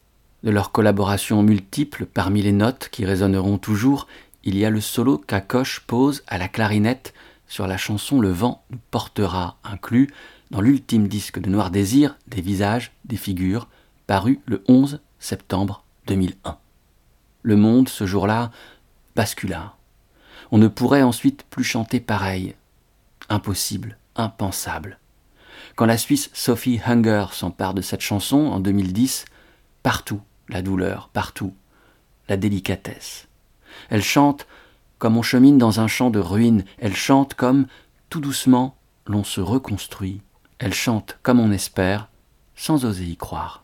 De 0.44 0.52
leurs 0.52 0.74
collaborations 0.74 1.44
multiples, 1.44 2.06
parmi 2.06 2.42
les 2.42 2.52
notes 2.52 2.90
qui 2.92 3.06
résonneront 3.06 3.58
toujours, 3.58 4.08
il 4.44 4.58
y 4.58 4.66
a 4.66 4.70
le 4.70 4.82
solo 4.82 5.18
qu'Akoche 5.18 5.82
pose 5.88 6.24
à 6.28 6.38
la 6.38 6.50
clarinette 6.50 7.14
sur 7.48 7.66
la 7.66 7.78
chanson 7.78 8.20
Le 8.20 8.32
vent 8.32 8.64
nous 8.70 8.80
portera, 8.92 9.58
inclus 9.64 10.10
dans 10.52 10.62
l'ultime 10.62 11.08
disque 11.08 11.40
de 11.40 11.50
Noir 11.50 11.72
Désir, 11.72 12.18
Des 12.28 12.42
visages, 12.42 12.92
des 13.06 13.18
figures, 13.18 13.70
paru 14.08 14.40
le 14.46 14.64
11 14.68 15.00
septembre 15.20 15.86
2001. 16.08 16.58
Le 17.44 17.56
monde, 17.56 17.88
ce 17.88 18.06
jour-là, 18.06 18.52
bascula. 19.16 19.76
On 20.52 20.58
ne 20.58 20.68
pourrait 20.68 21.04
ensuite 21.04 21.44
plus 21.50 21.64
chanter 21.64 22.00
pareil. 22.00 22.56
Impossible, 23.30 23.98
impensable. 24.16 25.00
Quand 25.76 25.86
la 25.86 25.98
Suisse 25.98 26.30
Sophie 26.34 26.82
Hunger 26.86 27.28
s'empare 27.32 27.74
de 27.74 27.82
cette 27.82 28.02
chanson 28.02 28.38
en 28.38 28.60
2010, 28.60 29.26
partout 29.84 30.22
la 30.50 30.62
douleur, 30.62 31.10
partout 31.10 31.54
la 32.28 32.38
délicatesse. 32.38 33.28
Elle 33.90 34.04
chante 34.04 34.48
comme 35.02 35.18
on 35.18 35.24
chemine 35.24 35.58
dans 35.58 35.80
un 35.80 35.88
champ 35.88 36.12
de 36.12 36.20
ruines, 36.20 36.64
elle 36.78 36.96
chante 36.96 37.34
comme, 37.34 37.66
tout 38.10 38.20
doucement, 38.20 38.78
l'on 39.08 39.24
se 39.24 39.42
reconstruit, 39.42 40.22
elle 40.60 40.76
chante 40.76 41.18
comme 41.24 41.40
on 41.40 41.52
espère, 41.52 42.08
sans 42.56 42.86
oser 42.86 43.06
y 43.06 43.18
croire. 43.18 43.64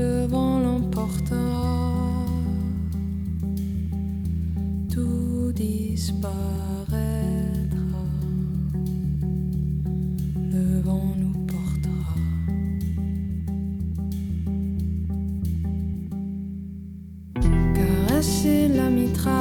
le 0.00 0.26
vent 0.26 0.58
l'emportera, 0.60 2.24
tout 4.92 5.52
disparaîtra, 5.54 6.36
le 10.54 10.80
vent 10.80 11.12
nous 11.22 11.38
portera. 11.52 12.16
Caresser 17.74 18.68
la 18.68 18.88
mitraille. 18.88 19.39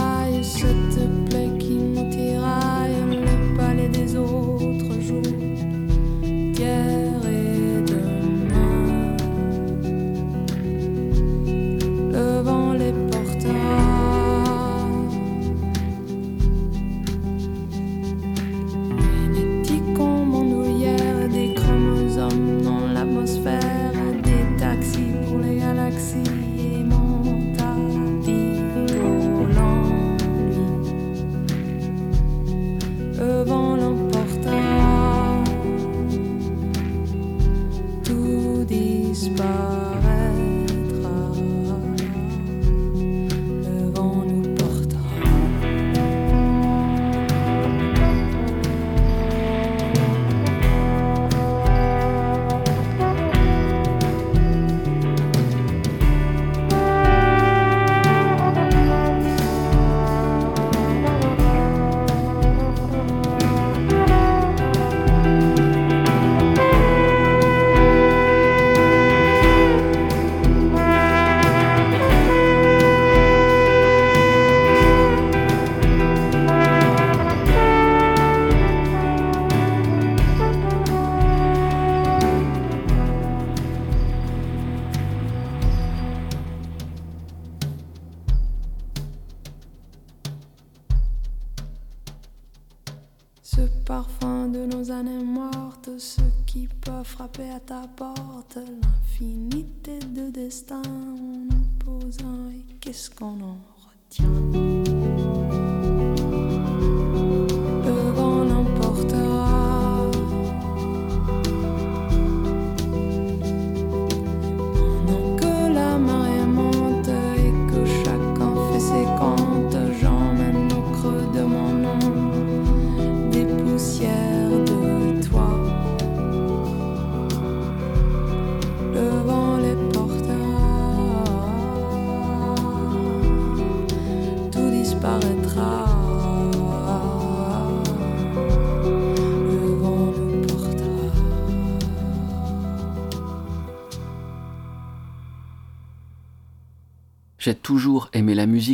destin 100.50 100.82
en 100.82 101.46
nous 101.86 102.50
et 102.50 102.74
qu'est-ce 102.82 103.12
qu'on 103.12 103.40
en 103.40 103.58
retient? 103.86 105.79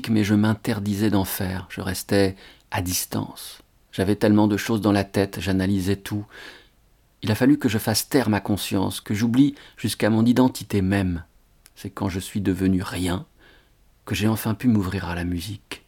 Mais 0.10 0.24
je 0.24 0.36
m'interdisais 0.36 1.10
d'en 1.10 1.26
faire. 1.26 1.68
Je 1.70 1.82
restais 1.82 2.36
à 2.72 2.82
distance. 2.82 3.62
J'avais 3.92 4.16
tellement 4.16 4.48
de 4.48 4.58
choses 4.58 4.82
dans 4.82 4.92
la 4.92 5.04
tête, 5.04 5.40
j'analysais 5.40 5.96
tout. 5.96 6.26
Il 7.22 7.32
a 7.32 7.36
fallu 7.36 7.58
que 7.58 7.70
je 7.70 7.78
fasse 7.78 8.10
taire 8.10 8.30
ma 8.30 8.42
conscience, 8.42 9.00
que 9.00 9.14
j'oublie 9.14 9.56
jusqu'à 9.78 10.10
mon 10.10 10.26
identité 10.26 10.82
même. 10.82 11.24
C'est 11.76 11.90
quand 11.90 12.10
je 12.10 12.20
suis 12.20 12.42
devenu 12.42 12.82
rien 12.82 13.26
que 14.06 14.16
j'ai 14.16 14.28
enfin 14.28 14.54
pu 14.54 14.68
m'ouvrir 14.68 15.08
à 15.08 15.16
la 15.16 15.24
musique. 15.24 15.84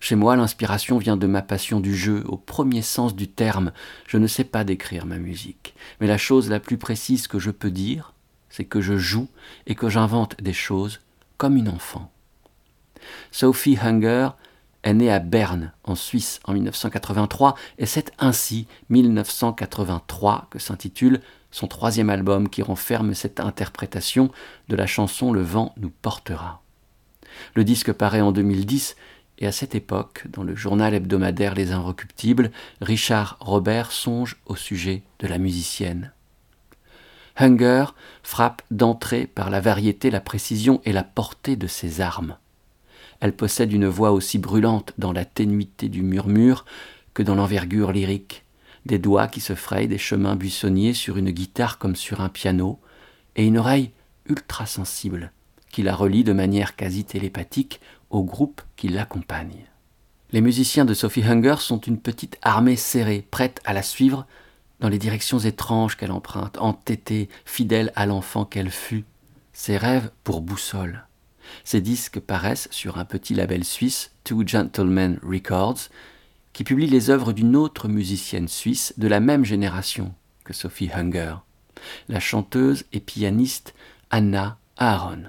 Chez 0.00 0.16
moi, 0.16 0.36
l'inspiration 0.36 0.98
vient 0.98 1.16
de 1.16 1.26
ma 1.26 1.42
passion 1.42 1.80
du 1.80 1.96
jeu, 1.96 2.24
au 2.26 2.36
premier 2.36 2.82
sens 2.82 3.14
du 3.14 3.28
terme. 3.28 3.72
Je 4.06 4.18
ne 4.18 4.26
sais 4.26 4.44
pas 4.44 4.64
décrire 4.64 5.06
ma 5.06 5.18
musique, 5.18 5.74
mais 6.00 6.06
la 6.06 6.18
chose 6.18 6.50
la 6.50 6.60
plus 6.60 6.76
précise 6.78 7.26
que 7.26 7.38
je 7.38 7.50
peux 7.50 7.70
dire, 7.70 8.12
c'est 8.50 8.64
que 8.64 8.80
je 8.80 8.96
joue 8.96 9.28
et 9.66 9.74
que 9.74 9.88
j'invente 9.88 10.40
des 10.40 10.52
choses 10.52 11.00
comme 11.36 11.56
une 11.56 11.68
enfant. 11.68 12.10
Sophie 13.30 13.78
Hunger 13.80 14.30
est 14.82 14.94
née 14.94 15.10
à 15.10 15.18
Berne, 15.18 15.72
en 15.84 15.94
Suisse, 15.94 16.40
en 16.44 16.52
1983, 16.52 17.54
et 17.78 17.86
c'est 17.86 18.12
ainsi 18.18 18.66
1983 18.90 20.48
que 20.50 20.58
s'intitule 20.58 21.20
son 21.50 21.68
troisième 21.68 22.10
album 22.10 22.48
qui 22.48 22.62
renferme 22.62 23.14
cette 23.14 23.40
interprétation 23.40 24.30
de 24.68 24.76
la 24.76 24.86
chanson 24.86 25.32
Le 25.32 25.42
vent 25.42 25.72
nous 25.76 25.90
portera. 25.90 26.62
Le 27.54 27.64
disque 27.64 27.92
paraît 27.92 28.20
en 28.20 28.32
2010 28.32 28.96
et 29.38 29.46
à 29.46 29.52
cette 29.52 29.74
époque, 29.74 30.24
dans 30.28 30.44
le 30.44 30.54
journal 30.54 30.94
hebdomadaire 30.94 31.54
Les 31.54 31.72
Inrecuptibles, 31.72 32.50
Richard 32.80 33.36
Robert 33.40 33.90
songe 33.90 34.36
au 34.46 34.54
sujet 34.54 35.02
de 35.18 35.26
la 35.26 35.38
musicienne. 35.38 36.12
Hunger 37.36 37.86
frappe 38.22 38.62
d'entrée 38.70 39.26
par 39.26 39.50
la 39.50 39.60
variété, 39.60 40.10
la 40.10 40.20
précision 40.20 40.80
et 40.84 40.92
la 40.92 41.02
portée 41.02 41.56
de 41.56 41.66
ses 41.66 42.00
armes. 42.00 42.36
Elle 43.20 43.34
possède 43.34 43.72
une 43.72 43.86
voix 43.86 44.12
aussi 44.12 44.38
brûlante 44.38 44.92
dans 44.98 45.12
la 45.12 45.24
ténuité 45.24 45.88
du 45.88 46.02
murmure 46.02 46.64
que 47.14 47.22
dans 47.22 47.34
l'envergure 47.34 47.92
lyrique, 47.92 48.44
des 48.86 48.98
doigts 48.98 49.28
qui 49.28 49.40
se 49.40 49.54
frayent 49.54 49.88
des 49.88 49.98
chemins 49.98 50.36
buissonniers 50.36 50.94
sur 50.94 51.16
une 51.16 51.30
guitare 51.30 51.78
comme 51.78 51.96
sur 51.96 52.20
un 52.20 52.28
piano, 52.28 52.80
et 53.36 53.46
une 53.46 53.58
oreille 53.58 53.90
ultra 54.26 54.66
sensible 54.66 55.32
qui 55.70 55.82
la 55.82 55.94
relie 55.94 56.22
de 56.22 56.32
manière 56.32 56.76
quasi 56.76 57.04
télépathique 57.04 57.80
au 58.10 58.22
groupe 58.22 58.62
qui 58.76 58.88
l'accompagne. 58.88 59.66
Les 60.30 60.40
musiciens 60.40 60.84
de 60.84 60.94
Sophie 60.94 61.24
Hunger 61.24 61.56
sont 61.58 61.80
une 61.80 61.98
petite 61.98 62.38
armée 62.42 62.76
serrée, 62.76 63.26
prête 63.28 63.60
à 63.64 63.72
la 63.72 63.82
suivre 63.82 64.26
dans 64.78 64.88
les 64.88 64.98
directions 64.98 65.38
étranges 65.38 65.96
qu'elle 65.96 66.12
emprunte, 66.12 66.58
entêtée, 66.58 67.28
fidèle 67.44 67.92
à 67.96 68.06
l'enfant 68.06 68.44
qu'elle 68.44 68.70
fut, 68.70 69.04
ses 69.52 69.76
rêves 69.76 70.10
pour 70.22 70.42
boussole. 70.42 71.06
Ces 71.62 71.80
disques 71.80 72.20
paraissent 72.20 72.68
sur 72.70 72.98
un 72.98 73.04
petit 73.04 73.34
label 73.34 73.64
suisse, 73.64 74.10
Two 74.24 74.46
Gentlemen 74.46 75.18
Records, 75.22 75.88
qui 76.52 76.64
publie 76.64 76.86
les 76.86 77.10
œuvres 77.10 77.32
d'une 77.32 77.56
autre 77.56 77.88
musicienne 77.88 78.48
suisse 78.48 78.94
de 78.96 79.08
la 79.08 79.20
même 79.20 79.44
génération 79.44 80.14
que 80.44 80.52
Sophie 80.52 80.90
Hunger, 80.92 81.36
la 82.08 82.20
chanteuse 82.20 82.84
et 82.92 83.00
pianiste 83.00 83.74
Anna 84.10 84.58
Aaron. 84.76 85.24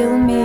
Kill 0.00 0.16
me, 0.16 0.39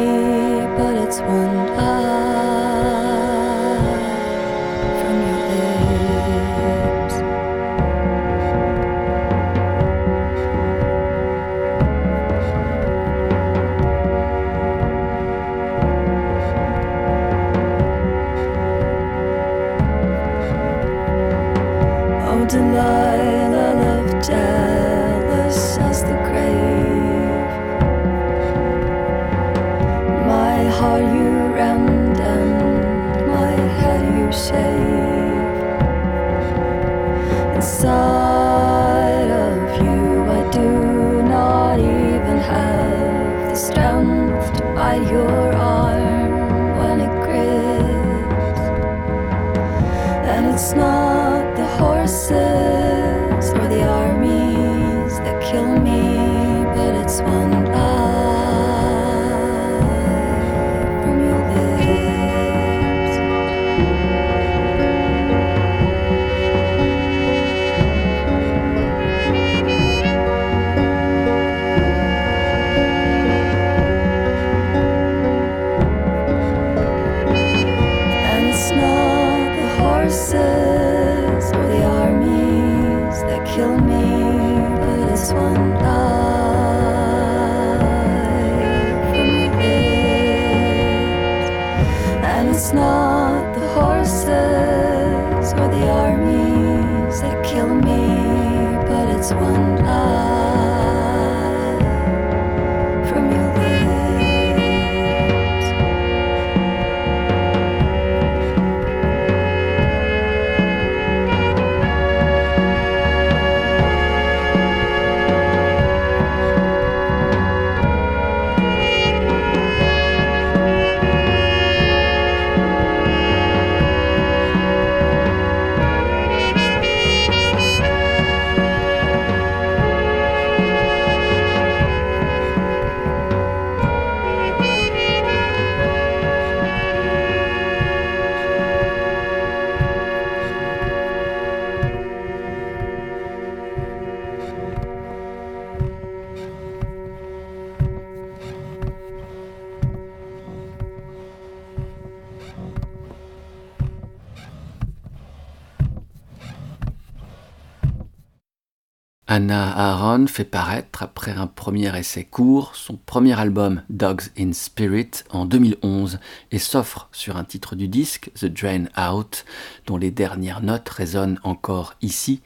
Anna 159.46 159.78
Aaron 159.78 160.26
fait 160.26 160.44
paraître, 160.44 161.04
après 161.04 161.30
un 161.30 161.46
premier 161.46 161.96
essai 161.96 162.24
court, 162.24 162.76
son 162.76 162.98
premier 162.98 163.40
album 163.40 163.84
Dogs 163.92 164.24
in 164.40 164.54
Spirit 164.54 165.12
en 165.30 165.46
2011 165.46 166.18
et 166.52 166.58
s'offre 166.58 167.10
sur 167.12 167.38
un 167.38 167.44
titre 167.44 167.76
du 167.76 167.88
disque, 167.88 168.32
The 168.34 168.46
Drain 168.46 168.86
Out, 168.98 169.46
dont 169.86 169.98
les 169.98 170.10
dernières 170.10 170.64
notes 170.64 170.90
résonnent 170.90 171.40
encore 171.44 171.94
ici, 172.02 172.42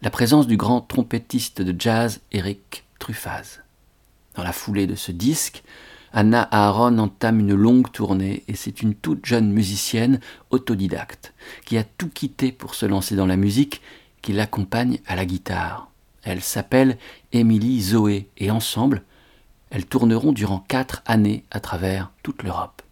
la 0.00 0.10
présence 0.10 0.46
du 0.46 0.56
grand 0.56 0.80
trompettiste 0.80 1.60
de 1.60 1.74
jazz 1.76 2.20
Eric 2.30 2.84
Truffaz. 3.00 3.58
Dans 4.36 4.44
la 4.44 4.52
foulée 4.52 4.86
de 4.86 4.94
ce 4.94 5.10
disque, 5.10 5.64
Anna 6.12 6.46
Aaron 6.52 6.98
entame 6.98 7.40
une 7.40 7.54
longue 7.54 7.90
tournée 7.90 8.44
et 8.46 8.54
c'est 8.54 8.80
une 8.80 8.94
toute 8.94 9.26
jeune 9.26 9.50
musicienne 9.50 10.20
autodidacte 10.50 11.34
qui 11.64 11.78
a 11.78 11.82
tout 11.82 12.10
quitté 12.10 12.52
pour 12.52 12.76
se 12.76 12.86
lancer 12.86 13.16
dans 13.16 13.26
la 13.26 13.36
musique 13.36 13.82
qui 14.22 14.32
l'accompagne 14.32 15.00
à 15.08 15.16
la 15.16 15.26
guitare. 15.26 15.90
Elle 16.24 16.42
s'appelle 16.42 16.96
Émilie 17.32 17.82
Zoé 17.82 18.28
et 18.38 18.50
ensemble, 18.50 19.02
elles 19.70 19.86
tourneront 19.86 20.32
durant 20.32 20.58
quatre 20.58 21.02
années 21.04 21.44
à 21.50 21.60
travers 21.60 22.10
toute 22.22 22.42
l'Europe. 22.42 22.82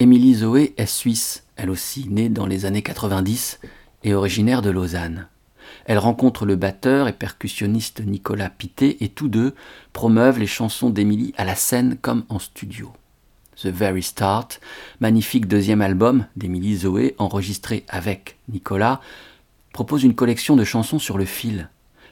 Émilie 0.00 0.34
Zoé 0.34 0.74
est 0.76 0.86
suisse, 0.86 1.44
elle 1.56 1.70
aussi 1.70 2.08
née 2.08 2.28
dans 2.28 2.46
les 2.46 2.64
années 2.64 2.82
90 2.82 3.60
et 4.02 4.14
originaire 4.14 4.62
de 4.62 4.70
Lausanne. 4.70 5.28
Elle 5.84 5.98
rencontre 5.98 6.46
le 6.46 6.56
batteur 6.56 7.06
et 7.06 7.12
percussionniste 7.12 8.00
Nicolas 8.04 8.50
Pité 8.50 9.04
et 9.04 9.08
tous 9.10 9.28
deux 9.28 9.54
promeuvent 9.92 10.38
les 10.38 10.46
chansons 10.46 10.90
d'Émilie 10.90 11.34
à 11.36 11.44
la 11.44 11.54
scène 11.54 11.96
comme 12.00 12.24
en 12.28 12.38
studio. 12.38 12.92
The 13.56 13.66
Very 13.66 14.02
Start, 14.02 14.60
magnifique 15.00 15.46
deuxième 15.46 15.82
album 15.82 16.26
d'Émilie 16.34 16.78
Zoé 16.78 17.14
enregistré 17.18 17.84
avec 17.88 18.38
Nicolas, 18.48 19.00
propose 19.72 20.02
une 20.02 20.14
collection 20.14 20.56
de 20.56 20.64
chansons 20.64 20.98
sur 20.98 21.18
le 21.18 21.26
fil 21.26 21.68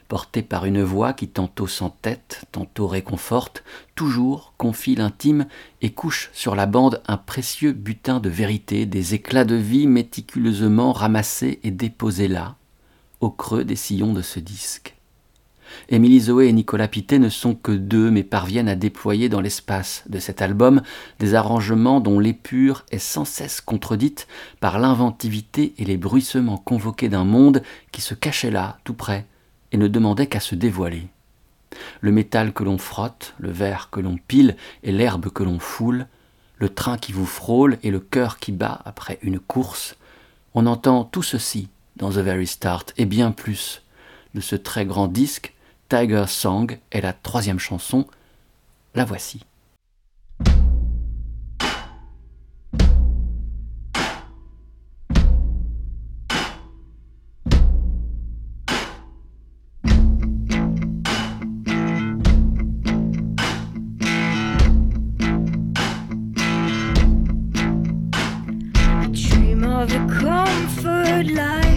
porté 0.09 0.41
par 0.41 0.65
une 0.65 0.81
voix 0.81 1.13
qui 1.13 1.29
tantôt 1.29 1.67
s'entête, 1.67 2.45
tantôt 2.51 2.87
réconforte, 2.87 3.63
toujours 3.95 4.53
confie 4.57 4.95
l'intime 4.95 5.45
et 5.81 5.91
couche 5.91 6.31
sur 6.33 6.55
la 6.55 6.65
bande 6.65 7.01
un 7.07 7.15
précieux 7.15 7.71
butin 7.73 8.19
de 8.19 8.27
vérité, 8.27 8.87
des 8.87 9.13
éclats 9.13 9.45
de 9.45 9.55
vie 9.55 9.85
méticuleusement 9.85 10.91
ramassés 10.93 11.59
et 11.63 11.69
déposés 11.69 12.27
là, 12.27 12.55
au 13.21 13.29
creux 13.29 13.63
des 13.63 13.75
sillons 13.75 14.11
de 14.13 14.23
ce 14.23 14.39
disque. 14.39 14.95
Émilie 15.89 16.21
Zoé 16.21 16.47
et 16.47 16.53
Nicolas 16.53 16.87
Pité 16.87 17.19
ne 17.19 17.29
sont 17.29 17.53
que 17.53 17.71
deux, 17.71 18.09
mais 18.09 18.23
parviennent 18.23 18.67
à 18.67 18.75
déployer 18.75 19.29
dans 19.29 19.41
l'espace 19.41 20.03
de 20.09 20.17
cet 20.17 20.41
album 20.41 20.81
des 21.19 21.35
arrangements 21.35 22.01
dont 22.01 22.19
l'épure 22.19 22.83
est 22.89 22.97
sans 22.97 23.25
cesse 23.25 23.61
contredite 23.61 24.27
par 24.59 24.79
l'inventivité 24.79 25.75
et 25.77 25.85
les 25.85 25.97
bruissements 25.97 26.57
convoqués 26.57 27.09
d'un 27.09 27.25
monde 27.25 27.61
qui 27.91 28.01
se 28.01 28.15
cachait 28.15 28.49
là, 28.49 28.79
tout 28.83 28.95
près, 28.95 29.27
et 29.71 29.77
ne 29.77 29.87
demandait 29.87 30.27
qu'à 30.27 30.39
se 30.39 30.55
dévoiler. 30.55 31.07
Le 32.01 32.11
métal 32.11 32.53
que 32.53 32.63
l'on 32.63 32.77
frotte, 32.77 33.33
le 33.37 33.51
verre 33.51 33.89
que 33.91 33.99
l'on 33.99 34.17
pile 34.17 34.55
et 34.83 34.91
l'herbe 34.91 35.29
que 35.29 35.43
l'on 35.43 35.59
foule, 35.59 36.07
le 36.57 36.69
train 36.69 36.97
qui 36.97 37.11
vous 37.11 37.25
frôle 37.25 37.77
et 37.83 37.91
le 37.91 37.99
cœur 37.99 38.39
qui 38.39 38.51
bat 38.51 38.81
après 38.85 39.19
une 39.21 39.39
course, 39.39 39.95
on 40.53 40.65
entend 40.65 41.03
tout 41.03 41.23
ceci 41.23 41.69
dans 41.95 42.09
The 42.09 42.17
Very 42.17 42.47
Start 42.47 42.93
et 42.97 43.05
bien 43.05 43.31
plus. 43.31 43.83
De 44.33 44.41
ce 44.41 44.55
très 44.55 44.85
grand 44.85 45.07
disque, 45.07 45.53
Tiger 45.89 46.25
Song 46.27 46.77
est 46.91 47.01
la 47.01 47.13
troisième 47.13 47.59
chanson. 47.59 48.05
La 48.95 49.05
voici. 49.05 49.41
comfort 70.07 71.27
light. 71.27 71.68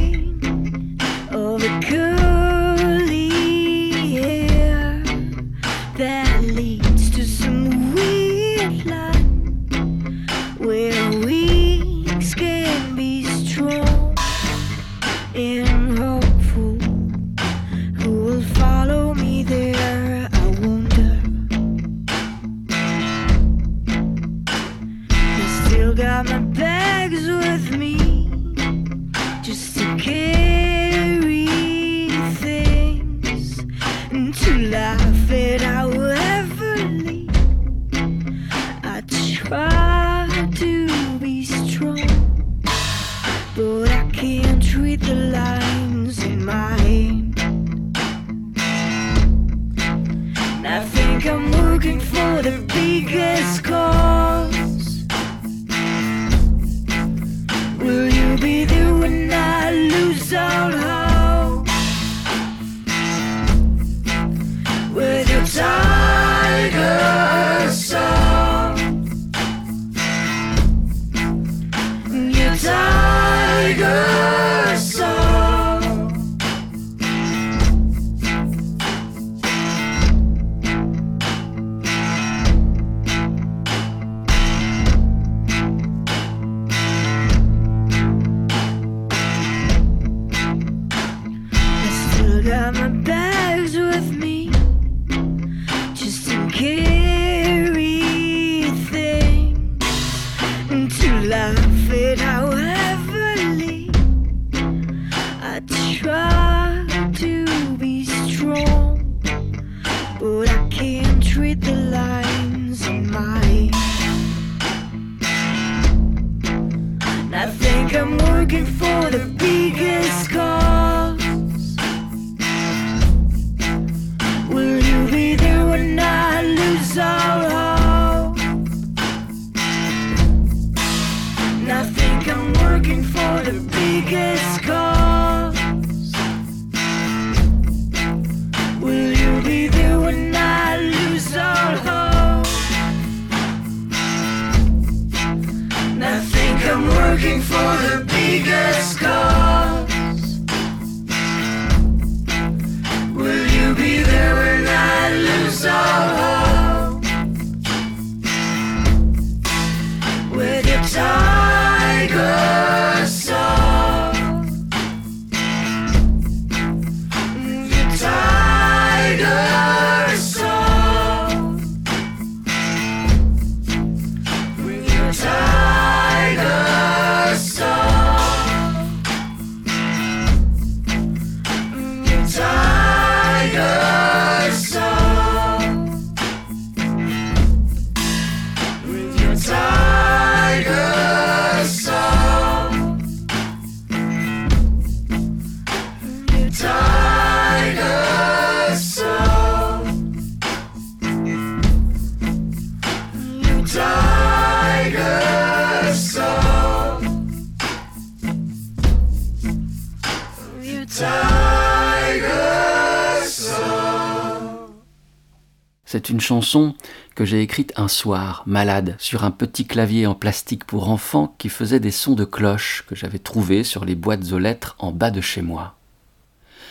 C'est 215.92 216.08
une 216.08 216.22
chanson 216.22 216.74
que 217.14 217.26
j'ai 217.26 217.42
écrite 217.42 217.74
un 217.76 217.86
soir, 217.86 218.44
malade, 218.46 218.96
sur 218.98 219.24
un 219.24 219.30
petit 219.30 219.66
clavier 219.66 220.06
en 220.06 220.14
plastique 220.14 220.64
pour 220.64 220.88
enfants 220.88 221.34
qui 221.36 221.50
faisait 221.50 221.80
des 221.80 221.90
sons 221.90 222.14
de 222.14 222.24
cloche 222.24 222.86
que 222.88 222.94
j'avais 222.94 223.18
trouvé 223.18 223.62
sur 223.62 223.84
les 223.84 223.94
boîtes 223.94 224.32
aux 224.32 224.38
lettres 224.38 224.74
en 224.78 224.90
bas 224.90 225.10
de 225.10 225.20
chez 225.20 225.42
moi. 225.42 225.76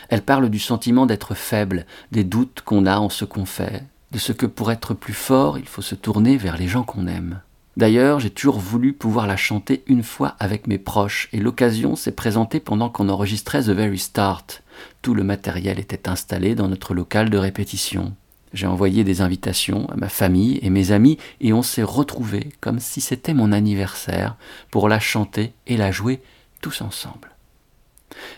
Elle 0.10 0.24
parle 0.24 0.50
du 0.50 0.58
sentiment 0.58 1.06
d'être 1.06 1.36
faible, 1.36 1.86
des 2.12 2.24
doutes 2.24 2.64
qu'on 2.66 2.88
a 2.88 2.98
en 2.98 3.10
ce 3.10 3.24
qu'on 3.24 3.46
fait, 3.46 3.84
de 4.12 4.18
ce 4.18 4.32
que 4.32 4.48
pour 4.48 4.72
être 4.72 4.96
plus 4.96 5.14
fort, 5.14 5.60
il 5.60 5.68
faut 5.68 5.84
se 5.84 5.94
tourner 5.94 6.36
vers 6.36 6.58
les 6.58 6.68
gens 6.68 6.82
qu'on 6.82 7.06
aime. 7.06 7.42
D'ailleurs, 7.78 8.20
j'ai 8.20 8.32
toujours 8.32 8.58
voulu 8.58 8.92
pouvoir 8.92 9.28
la 9.28 9.38
chanter 9.38 9.84
une 9.86 10.02
fois 10.02 10.36
avec 10.40 10.66
mes 10.66 10.80
proches, 10.80 11.30
et 11.32 11.38
l'occasion 11.38 11.96
s'est 11.96 12.12
présentée 12.12 12.60
pendant 12.60 12.90
qu'on 12.90 13.08
enregistrait 13.08 13.62
The 13.62 13.70
Very 13.70 14.00
Start. 14.00 14.64
Tout 15.04 15.14
le 15.14 15.24
matériel 15.24 15.78
était 15.78 16.10
installé 16.10 16.56
dans 16.56 16.70
notre 16.70 16.96
local 16.96 17.30
de 17.30 17.38
répétition. 17.38 18.16
J'ai 18.54 18.68
envoyé 18.68 19.04
des 19.04 19.22
invitations 19.22 19.88
à 19.90 19.96
ma 19.96 20.10
famille 20.10 20.60
et 20.62 20.70
mes 20.70 20.92
amis, 20.92 21.18
et 21.40 21.54
on 21.54 21.62
s'est 21.62 21.84
retrouvés 21.84 22.50
comme 22.60 22.80
si 22.80 23.00
c'était 23.00 23.34
mon 23.34 23.52
anniversaire 23.52 24.36
pour 24.72 24.90
la 24.90 25.00
chanter 25.00 25.54
et 25.68 25.78
la 25.78 25.92
jouer 25.92 26.22
tous 26.62 26.82
ensemble. 26.82 27.32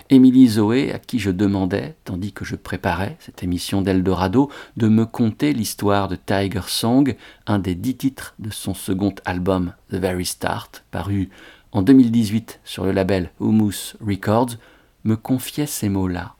Émilie 0.09 0.47
Zoé, 0.47 0.93
à 0.93 0.99
qui 0.99 1.19
je 1.19 1.31
demandais, 1.31 1.95
tandis 2.05 2.31
que 2.31 2.45
je 2.45 2.55
préparais 2.55 3.17
cette 3.19 3.43
émission 3.43 3.81
d'Eldorado, 3.81 4.49
de 4.77 4.87
me 4.87 5.05
conter 5.05 5.53
l'histoire 5.53 6.07
de 6.07 6.15
Tiger 6.15 6.61
Song, 6.67 7.15
un 7.47 7.59
des 7.59 7.75
dix 7.75 7.95
titres 7.95 8.35
de 8.39 8.51
son 8.51 8.73
second 8.73 9.15
album 9.25 9.73
The 9.89 9.95
Very 9.95 10.25
Start, 10.25 10.83
paru 10.91 11.29
en 11.71 11.81
2018 11.81 12.59
sur 12.63 12.85
le 12.85 12.91
label 12.91 13.31
Humus 13.41 13.95
Records, 14.05 14.57
me 15.03 15.15
confiait 15.15 15.65
ces 15.65 15.89
mots-là, 15.89 16.35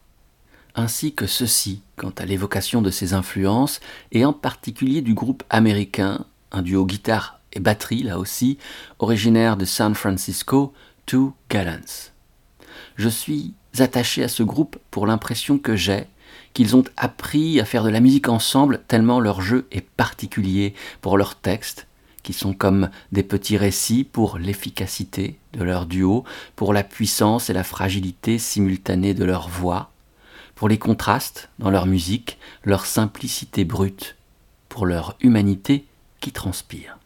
ainsi 0.76 1.13
que 1.13 1.28
ceci 1.28 1.82
quant 1.95 2.13
à 2.17 2.26
l'évocation 2.26 2.82
de 2.82 2.89
ses 2.89 3.13
influences, 3.13 3.80
et 4.11 4.26
en 4.26 4.34
particulier 4.34 5.01
du 5.01 5.13
groupe 5.13 5.43
américain, 5.49 6.26
un 6.51 6.61
duo 6.61 6.86
guitare 6.86 7.39
et 7.53 7.59
batterie 7.59 8.03
là 8.03 8.19
aussi, 8.19 8.57
originaire 8.99 9.57
de 9.57 9.65
San 9.65 9.93
Francisco, 9.95 10.74
Two 11.05 11.34
Gallants. 11.49 12.11
Je 12.95 13.09
suis 13.09 13.53
attaché 13.80 14.24
à 14.24 14.28
ce 14.28 14.43
groupe 14.43 14.78
pour 14.91 15.07
l'impression 15.07 15.57
que 15.57 15.76
j'ai 15.76 16.07
qu'ils 16.53 16.76
ont 16.76 16.84
appris 16.97 17.59
à 17.59 17.65
faire 17.65 17.84
de 17.84 17.89
la 17.89 17.99
musique 17.99 18.30
ensemble 18.30 18.84
tellement 18.88 19.19
leur 19.19 19.41
jeu 19.41 19.67
est 19.71 19.82
particulier 19.82 20.74
pour 21.01 21.17
leurs 21.17 21.36
textes, 21.36 21.88
qui 22.21 22.34
sont 22.34 22.53
comme 22.53 22.89
des 23.11 23.24
petits 23.24 23.57
récits 23.57 24.03
pour 24.03 24.38
l'efficacité 24.38 25.39
de 25.53 25.63
leur 25.63 25.86
duo, 25.86 26.24
pour 26.55 26.74
la 26.74 26.84
puissance 26.84 27.49
et 27.49 27.53
la 27.53 27.63
fragilité 27.63 28.38
simultanée 28.38 29.13
de 29.13 29.26
leur 29.26 29.49
voix, 29.49 29.91
pour 30.56 30.70
les 30.70 30.78
contrastes 30.78 31.49
dans 31.60 31.70
leur 31.70 31.86
musique, 31.86 32.38
leur 32.64 32.86
simplicité 32.86 33.66
brute, 33.66 34.16
pour 34.70 34.86
leur 34.86 35.16
humanité 35.22 35.86
qui 36.20 36.32
transpire. 36.32 36.97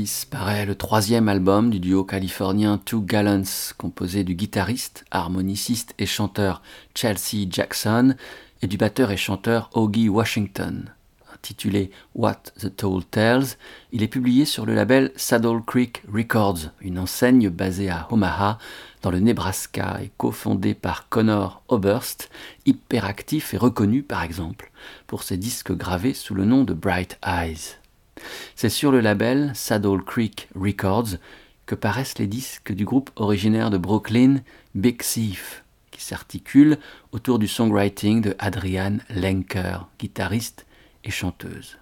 2006 0.00 0.24
paraît 0.30 0.64
le 0.64 0.74
troisième 0.74 1.28
album 1.28 1.68
du 1.68 1.78
duo 1.78 2.04
californien 2.04 2.78
Two 2.82 3.02
Gallants, 3.02 3.74
composé 3.76 4.24
du 4.24 4.34
guitariste, 4.34 5.04
harmoniciste 5.10 5.94
et 5.98 6.06
chanteur 6.06 6.62
Chelsea 6.94 7.46
Jackson 7.50 8.14
et 8.62 8.66
du 8.66 8.78
batteur 8.78 9.10
et 9.10 9.18
chanteur 9.18 9.68
Augie 9.74 10.08
Washington. 10.08 10.90
Intitulé 11.34 11.90
What 12.14 12.40
the 12.58 12.74
Toll 12.74 13.04
Tells, 13.04 13.58
il 13.92 14.02
est 14.02 14.08
publié 14.08 14.46
sur 14.46 14.64
le 14.64 14.74
label 14.74 15.12
Saddle 15.16 15.60
Creek 15.66 16.02
Records, 16.10 16.70
une 16.80 16.98
enseigne 16.98 17.50
basée 17.50 17.90
à 17.90 18.08
Omaha, 18.10 18.56
dans 19.02 19.10
le 19.10 19.20
Nebraska 19.20 19.98
et 20.02 20.10
cofondée 20.16 20.74
par 20.74 21.10
Connor 21.10 21.62
Oberst, 21.68 22.30
hyperactif 22.64 23.52
et 23.52 23.58
reconnu 23.58 24.02
par 24.02 24.22
exemple 24.22 24.70
pour 25.06 25.24
ses 25.24 25.36
disques 25.36 25.72
gravés 25.72 26.14
sous 26.14 26.34
le 26.34 26.46
nom 26.46 26.64
de 26.64 26.72
Bright 26.72 27.18
Eyes. 27.22 27.79
C'est 28.56 28.68
sur 28.68 28.92
le 28.92 29.00
label 29.00 29.52
Saddle 29.54 30.02
Creek 30.04 30.48
Records 30.54 31.16
que 31.66 31.74
paraissent 31.74 32.18
les 32.18 32.26
disques 32.26 32.72
du 32.72 32.84
groupe 32.84 33.10
originaire 33.16 33.70
de 33.70 33.78
Brooklyn, 33.78 34.38
Big 34.74 35.02
Thief, 35.02 35.64
qui 35.90 36.02
s'articule 36.02 36.78
autour 37.12 37.38
du 37.38 37.46
songwriting 37.46 38.22
de 38.22 38.34
Adrienne 38.38 39.02
Lenker, 39.08 39.88
guitariste 39.98 40.66
et 41.04 41.10
chanteuse. 41.10 41.78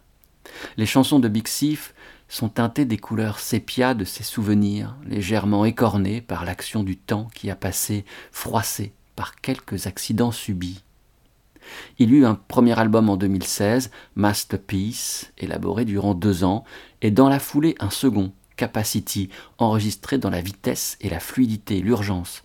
Les 0.76 0.86
chansons 0.86 1.18
de 1.18 1.28
Big 1.28 1.44
Thief 1.44 1.94
sont 2.28 2.48
teintées 2.48 2.84
des 2.84 2.98
couleurs 2.98 3.38
sépia 3.38 3.94
de 3.94 4.04
ses 4.04 4.22
souvenirs, 4.22 4.94
légèrement 5.06 5.64
écornés 5.64 6.20
par 6.20 6.44
l'action 6.44 6.82
du 6.82 6.96
temps 6.96 7.28
qui 7.34 7.50
a 7.50 7.56
passé, 7.56 8.04
froissé 8.30 8.92
par 9.16 9.36
quelques 9.36 9.86
accidents 9.86 10.32
subis. 10.32 10.82
Il 11.98 12.14
eut 12.14 12.24
un 12.24 12.34
premier 12.34 12.78
album 12.78 13.08
en 13.08 13.16
2016, 13.16 13.90
Masterpiece, 14.14 15.32
élaboré 15.38 15.84
durant 15.84 16.14
deux 16.14 16.44
ans, 16.44 16.64
et 17.02 17.10
dans 17.10 17.28
la 17.28 17.38
foulée 17.38 17.74
un 17.80 17.90
second, 17.90 18.32
Capacity, 18.56 19.30
enregistré 19.58 20.18
dans 20.18 20.30
la 20.30 20.40
vitesse 20.40 20.98
et 21.00 21.08
la 21.08 21.20
fluidité, 21.20 21.80
l'urgence, 21.80 22.42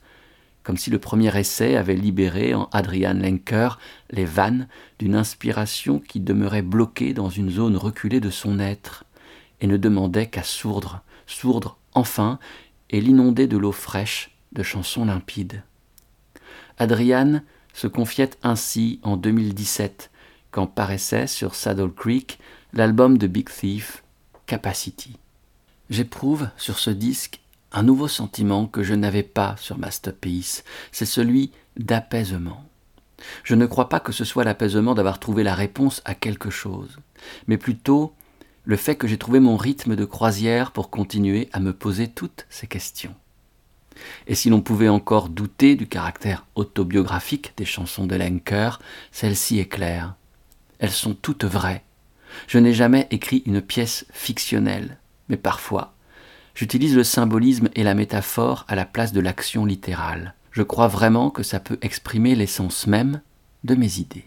comme 0.62 0.78
si 0.78 0.90
le 0.90 1.00
premier 1.00 1.36
essai 1.38 1.76
avait 1.76 1.96
libéré 1.96 2.54
en 2.54 2.70
Adrian 2.72 3.16
Lenker 3.16 3.80
les 4.12 4.26
vannes 4.26 4.68
d'une 5.00 5.16
inspiration 5.16 6.00
qui 6.00 6.20
demeurait 6.20 6.62
bloquée 6.62 7.14
dans 7.14 7.30
une 7.30 7.50
zone 7.50 7.76
reculée 7.76 8.20
de 8.20 8.30
son 8.30 8.60
être, 8.60 9.06
et 9.60 9.68
ne 9.68 9.78
demandait 9.78 10.28
qu'à 10.28 10.44
sourdre, 10.44 11.02
sourdre 11.26 11.78
enfin, 11.94 12.38
et 12.90 13.02
l'inonder 13.02 13.48
de 13.48 13.58
l'eau 13.58 13.72
fraîche 13.72 14.38
de 14.52 14.62
chansons 14.62 15.06
limpides. 15.06 15.64
Adrian 16.78 17.42
se 17.74 17.88
confiait 17.88 18.30
ainsi 18.44 19.00
en 19.04 19.18
2017, 19.18 20.12
quand 20.52 20.68
paraissait 20.68 21.28
sur 21.28 21.56
Saddle 21.56 21.92
Creek 21.92 22.40
l'album 22.72 23.18
de 23.18 23.28
Big 23.28 23.50
Thief, 23.50 24.04
Capacity. 24.46 25.18
J'éprouve 25.90 26.50
sur 26.58 26.80
ce 26.80 26.90
disque 26.90 27.40
un 27.72 27.84
nouveau 27.84 28.08
sentiment 28.08 28.68
que 28.68 28.84
je 28.84 28.94
n'avais 28.94 29.24
pas 29.24 29.56
sur 29.58 29.78
Masterpiece, 29.78 30.64
c'est 30.92 31.06
celui 31.06 31.52
d'apaisement. 31.76 32.64
Je 33.44 33.56
ne 33.56 33.66
crois 33.66 33.90
pas 33.90 34.00
que 34.00 34.12
ce 34.12 34.26
soit 34.26 34.44
l'apaisement 34.44 34.94
d'avoir 34.94 35.20
trouvé 35.20 35.44
la 35.44 35.56
réponse 35.56 36.02
à 36.06 36.14
quelque 36.14 36.50
chose, 36.50 37.00
mais 37.48 37.58
plutôt 37.58 38.14
le 38.66 38.76
fait 38.76 38.96
que 38.96 39.08
j'ai 39.08 39.18
trouvé 39.18 39.40
mon 39.40 39.58
rythme 39.58 39.96
de 39.96 40.06
croisière 40.06 40.72
pour 40.72 40.90
continuer 40.90 41.50
à 41.52 41.60
me 41.60 41.74
poser 41.74 42.08
toutes 42.08 42.46
ces 42.50 42.68
questions. 42.68 43.16
Et 44.28 44.36
si 44.36 44.50
l'on 44.50 44.62
pouvait 44.62 44.90
encore 44.90 45.30
douter 45.30 45.76
du 45.76 45.88
caractère 45.88 46.46
autobiographique 46.56 47.54
des 47.58 47.66
chansons 47.66 48.06
de 48.06 48.16
Lenker, 48.16 48.80
celle-ci 49.12 49.60
est 49.60 49.68
claire. 49.68 50.16
Elles 50.80 50.92
sont 50.92 51.14
toutes 51.14 51.46
vraies. 51.46 51.84
Je 52.48 52.58
n'ai 52.58 52.74
jamais 52.74 53.08
écrit 53.12 53.44
une 53.46 53.62
pièce 53.62 54.06
fictionnelle, 54.12 54.98
mais 55.30 55.38
parfois, 55.38 55.94
j'utilise 56.56 56.96
le 56.96 57.04
symbolisme 57.04 57.70
et 57.76 57.84
la 57.84 57.94
métaphore 57.94 58.66
à 58.68 58.76
la 58.76 58.86
place 58.86 59.14
de 59.14 59.22
l'action 59.22 59.66
littérale. 59.66 60.34
Je 60.52 60.64
crois 60.64 60.88
vraiment 60.88 61.30
que 61.30 61.44
ça 61.44 61.60
peut 61.60 61.78
exprimer 61.82 62.36
l'essence 62.36 62.88
même 62.88 63.22
de 63.64 63.76
mes 63.76 64.00
idées. 64.00 64.26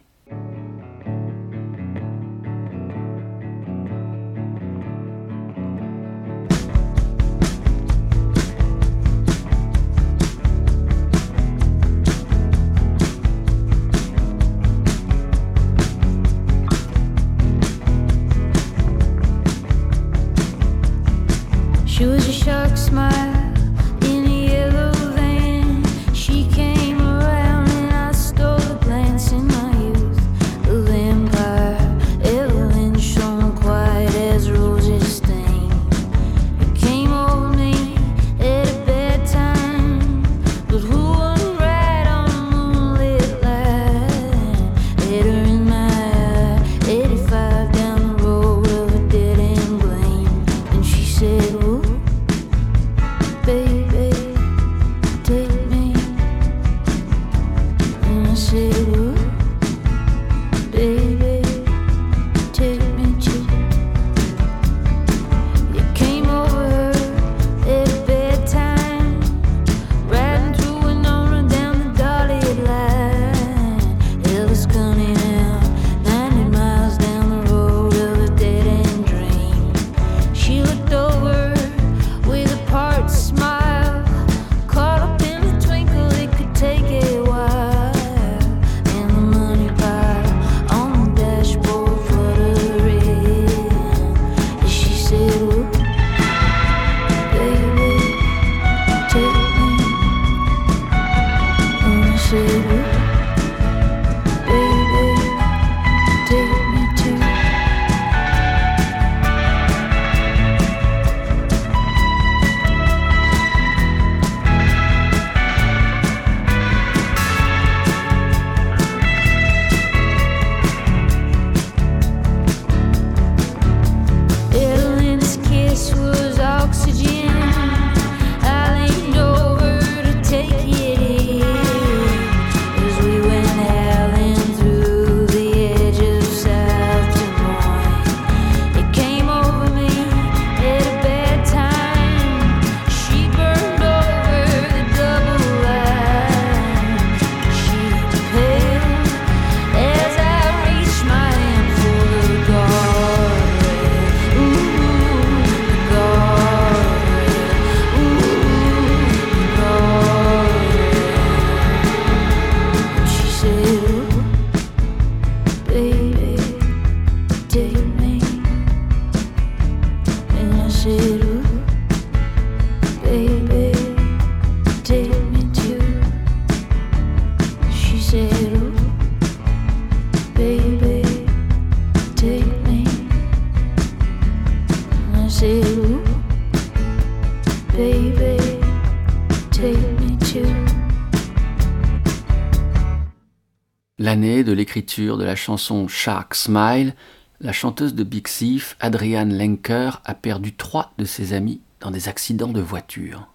Chanson 195.37 195.89
Shark 195.89 196.35
Smile, 196.35 196.95
la 197.41 197.53
chanteuse 197.53 197.95
de 197.95 198.03
Big 198.03 198.27
Thief, 198.27 198.77
Adrienne 198.81 199.37
Lenker, 199.37 200.01
a 200.05 200.15
perdu 200.15 200.55
trois 200.55 200.93
de 200.99 201.05
ses 201.05 201.33
amis 201.33 201.61
dans 201.81 201.91
des 201.91 202.09
accidents 202.09 202.53
de 202.53 202.61
voiture. 202.61 203.29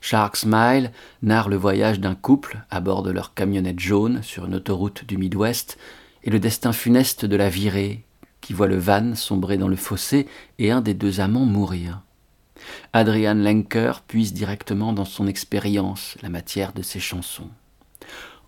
Shark 0.00 0.36
Smile 0.36 0.90
narre 1.22 1.48
le 1.48 1.56
voyage 1.56 2.00
d'un 2.00 2.14
couple 2.14 2.64
à 2.70 2.80
bord 2.80 3.02
de 3.02 3.10
leur 3.10 3.34
camionnette 3.34 3.80
jaune 3.80 4.22
sur 4.22 4.46
une 4.46 4.56
autoroute 4.56 5.04
du 5.04 5.16
Midwest 5.16 5.78
et 6.24 6.30
le 6.30 6.40
destin 6.40 6.72
funeste 6.72 7.24
de 7.24 7.36
la 7.36 7.48
virée 7.48 8.04
qui 8.40 8.52
voit 8.52 8.66
le 8.66 8.78
van 8.78 9.14
sombrer 9.14 9.58
dans 9.58 9.68
le 9.68 9.76
fossé 9.76 10.26
et 10.58 10.70
un 10.70 10.80
des 10.80 10.94
deux 10.94 11.20
amants 11.20 11.44
mourir. 11.44 12.02
Adrian 12.92 13.34
Lenker 13.34 14.02
puise 14.06 14.32
directement 14.32 14.92
dans 14.92 15.04
son 15.04 15.26
expérience 15.26 16.16
la 16.22 16.28
matière 16.28 16.72
de 16.72 16.82
ses 16.82 17.00
chansons. 17.00 17.50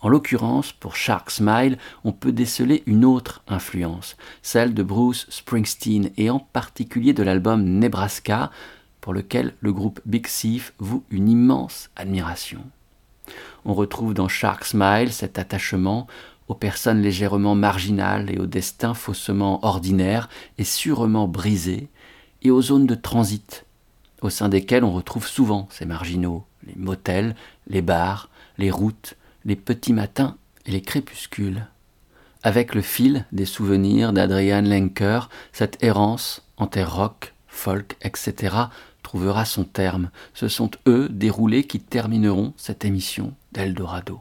En 0.03 0.09
l'occurrence, 0.09 0.73
pour 0.73 0.97
Shark 0.97 1.31
Smile, 1.31 1.79
on 2.03 2.11
peut 2.11 2.33
déceler 2.33 2.83
une 2.87 3.05
autre 3.05 3.43
influence, 3.47 4.17
celle 4.43 4.75
de 4.75 4.83
Bruce 4.83 5.27
Springsteen 5.31 6.11
et 6.17 6.29
en 6.29 6.41
particulier 6.41 7.13
de 7.13 7.23
l'album 7.23 7.63
Nebraska, 7.63 8.51
pour 9.01 9.15
lequel 9.15 9.55
le 9.61 9.73
groupe 9.73 10.01
Big 10.05 10.27
Thief 10.27 10.75
voue 10.79 11.05
une 11.11 11.29
immense 11.29 11.89
admiration. 11.95 12.65
On 13.65 13.75
retrouve 13.75 14.13
dans 14.13 14.27
Shark 14.27 14.65
Smile 14.65 15.13
cet 15.13 15.39
attachement 15.39 16.09
aux 16.49 16.55
personnes 16.55 17.01
légèrement 17.01 17.55
marginales 17.55 18.29
et 18.29 18.39
au 18.39 18.47
destin 18.47 18.95
faussement 18.95 19.65
ordinaire 19.65 20.29
et 20.59 20.65
sûrement 20.65 21.29
brisé, 21.29 21.89
et 22.43 22.51
aux 22.51 22.61
zones 22.61 22.87
de 22.87 22.97
transit, 22.97 23.65
au 24.21 24.31
sein 24.31 24.49
desquelles 24.49 24.83
on 24.83 24.93
retrouve 24.93 25.29
souvent 25.29 25.69
ces 25.71 25.87
marginaux, 25.87 26.45
les 26.67 26.75
motels, 26.77 27.37
les 27.69 27.83
bars, 27.83 28.29
les 28.59 28.73
routes, 28.73 29.17
les 29.45 29.57
petits 29.57 29.93
matins 29.93 30.37
et 30.67 30.71
les 30.71 30.83
crépuscules. 30.83 31.67
Avec 32.43 32.75
le 32.75 32.83
fil 32.83 33.25
des 33.33 33.45
souvenirs 33.45 34.13
d'Adrian 34.13 34.63
Lenker, 34.63 35.29
cette 35.53 35.83
errance 35.83 36.43
en 36.57 36.67
terre 36.67 36.95
rock, 36.95 37.35
folk, 37.47 37.97
etc., 38.03 38.57
trouvera 39.03 39.45
son 39.45 39.65
terme. 39.65 40.11
Ce 40.35 40.49
sont 40.49 40.71
eux, 40.87 41.09
déroulés, 41.09 41.65
qui 41.65 41.81
termineront 41.81 42.53
cette 42.57 42.85
émission 42.85 43.35
d'Eldorado. 43.53 44.21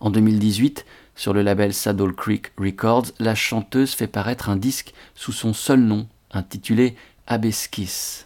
En 0.00 0.10
2018, 0.10 0.84
sur 1.14 1.32
le 1.32 1.42
label 1.42 1.74
Saddle 1.74 2.14
Creek 2.14 2.52
Records, 2.56 3.06
la 3.18 3.34
chanteuse 3.34 3.92
fait 3.92 4.06
paraître 4.06 4.48
un 4.48 4.56
disque 4.56 4.94
sous 5.14 5.32
son 5.32 5.52
seul 5.52 5.80
nom, 5.80 6.08
intitulé 6.30 6.96
Abesquis. 7.26 8.24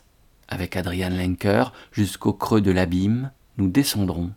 Avec 0.49 0.77
Adrian 0.77 1.11
Lenker, 1.11 1.73
jusqu'au 1.93 2.35
creux 2.35 2.61
de 2.61 2.71
l'abîme, 2.71 3.31
nous 3.57 3.69
descendrons. 3.69 4.33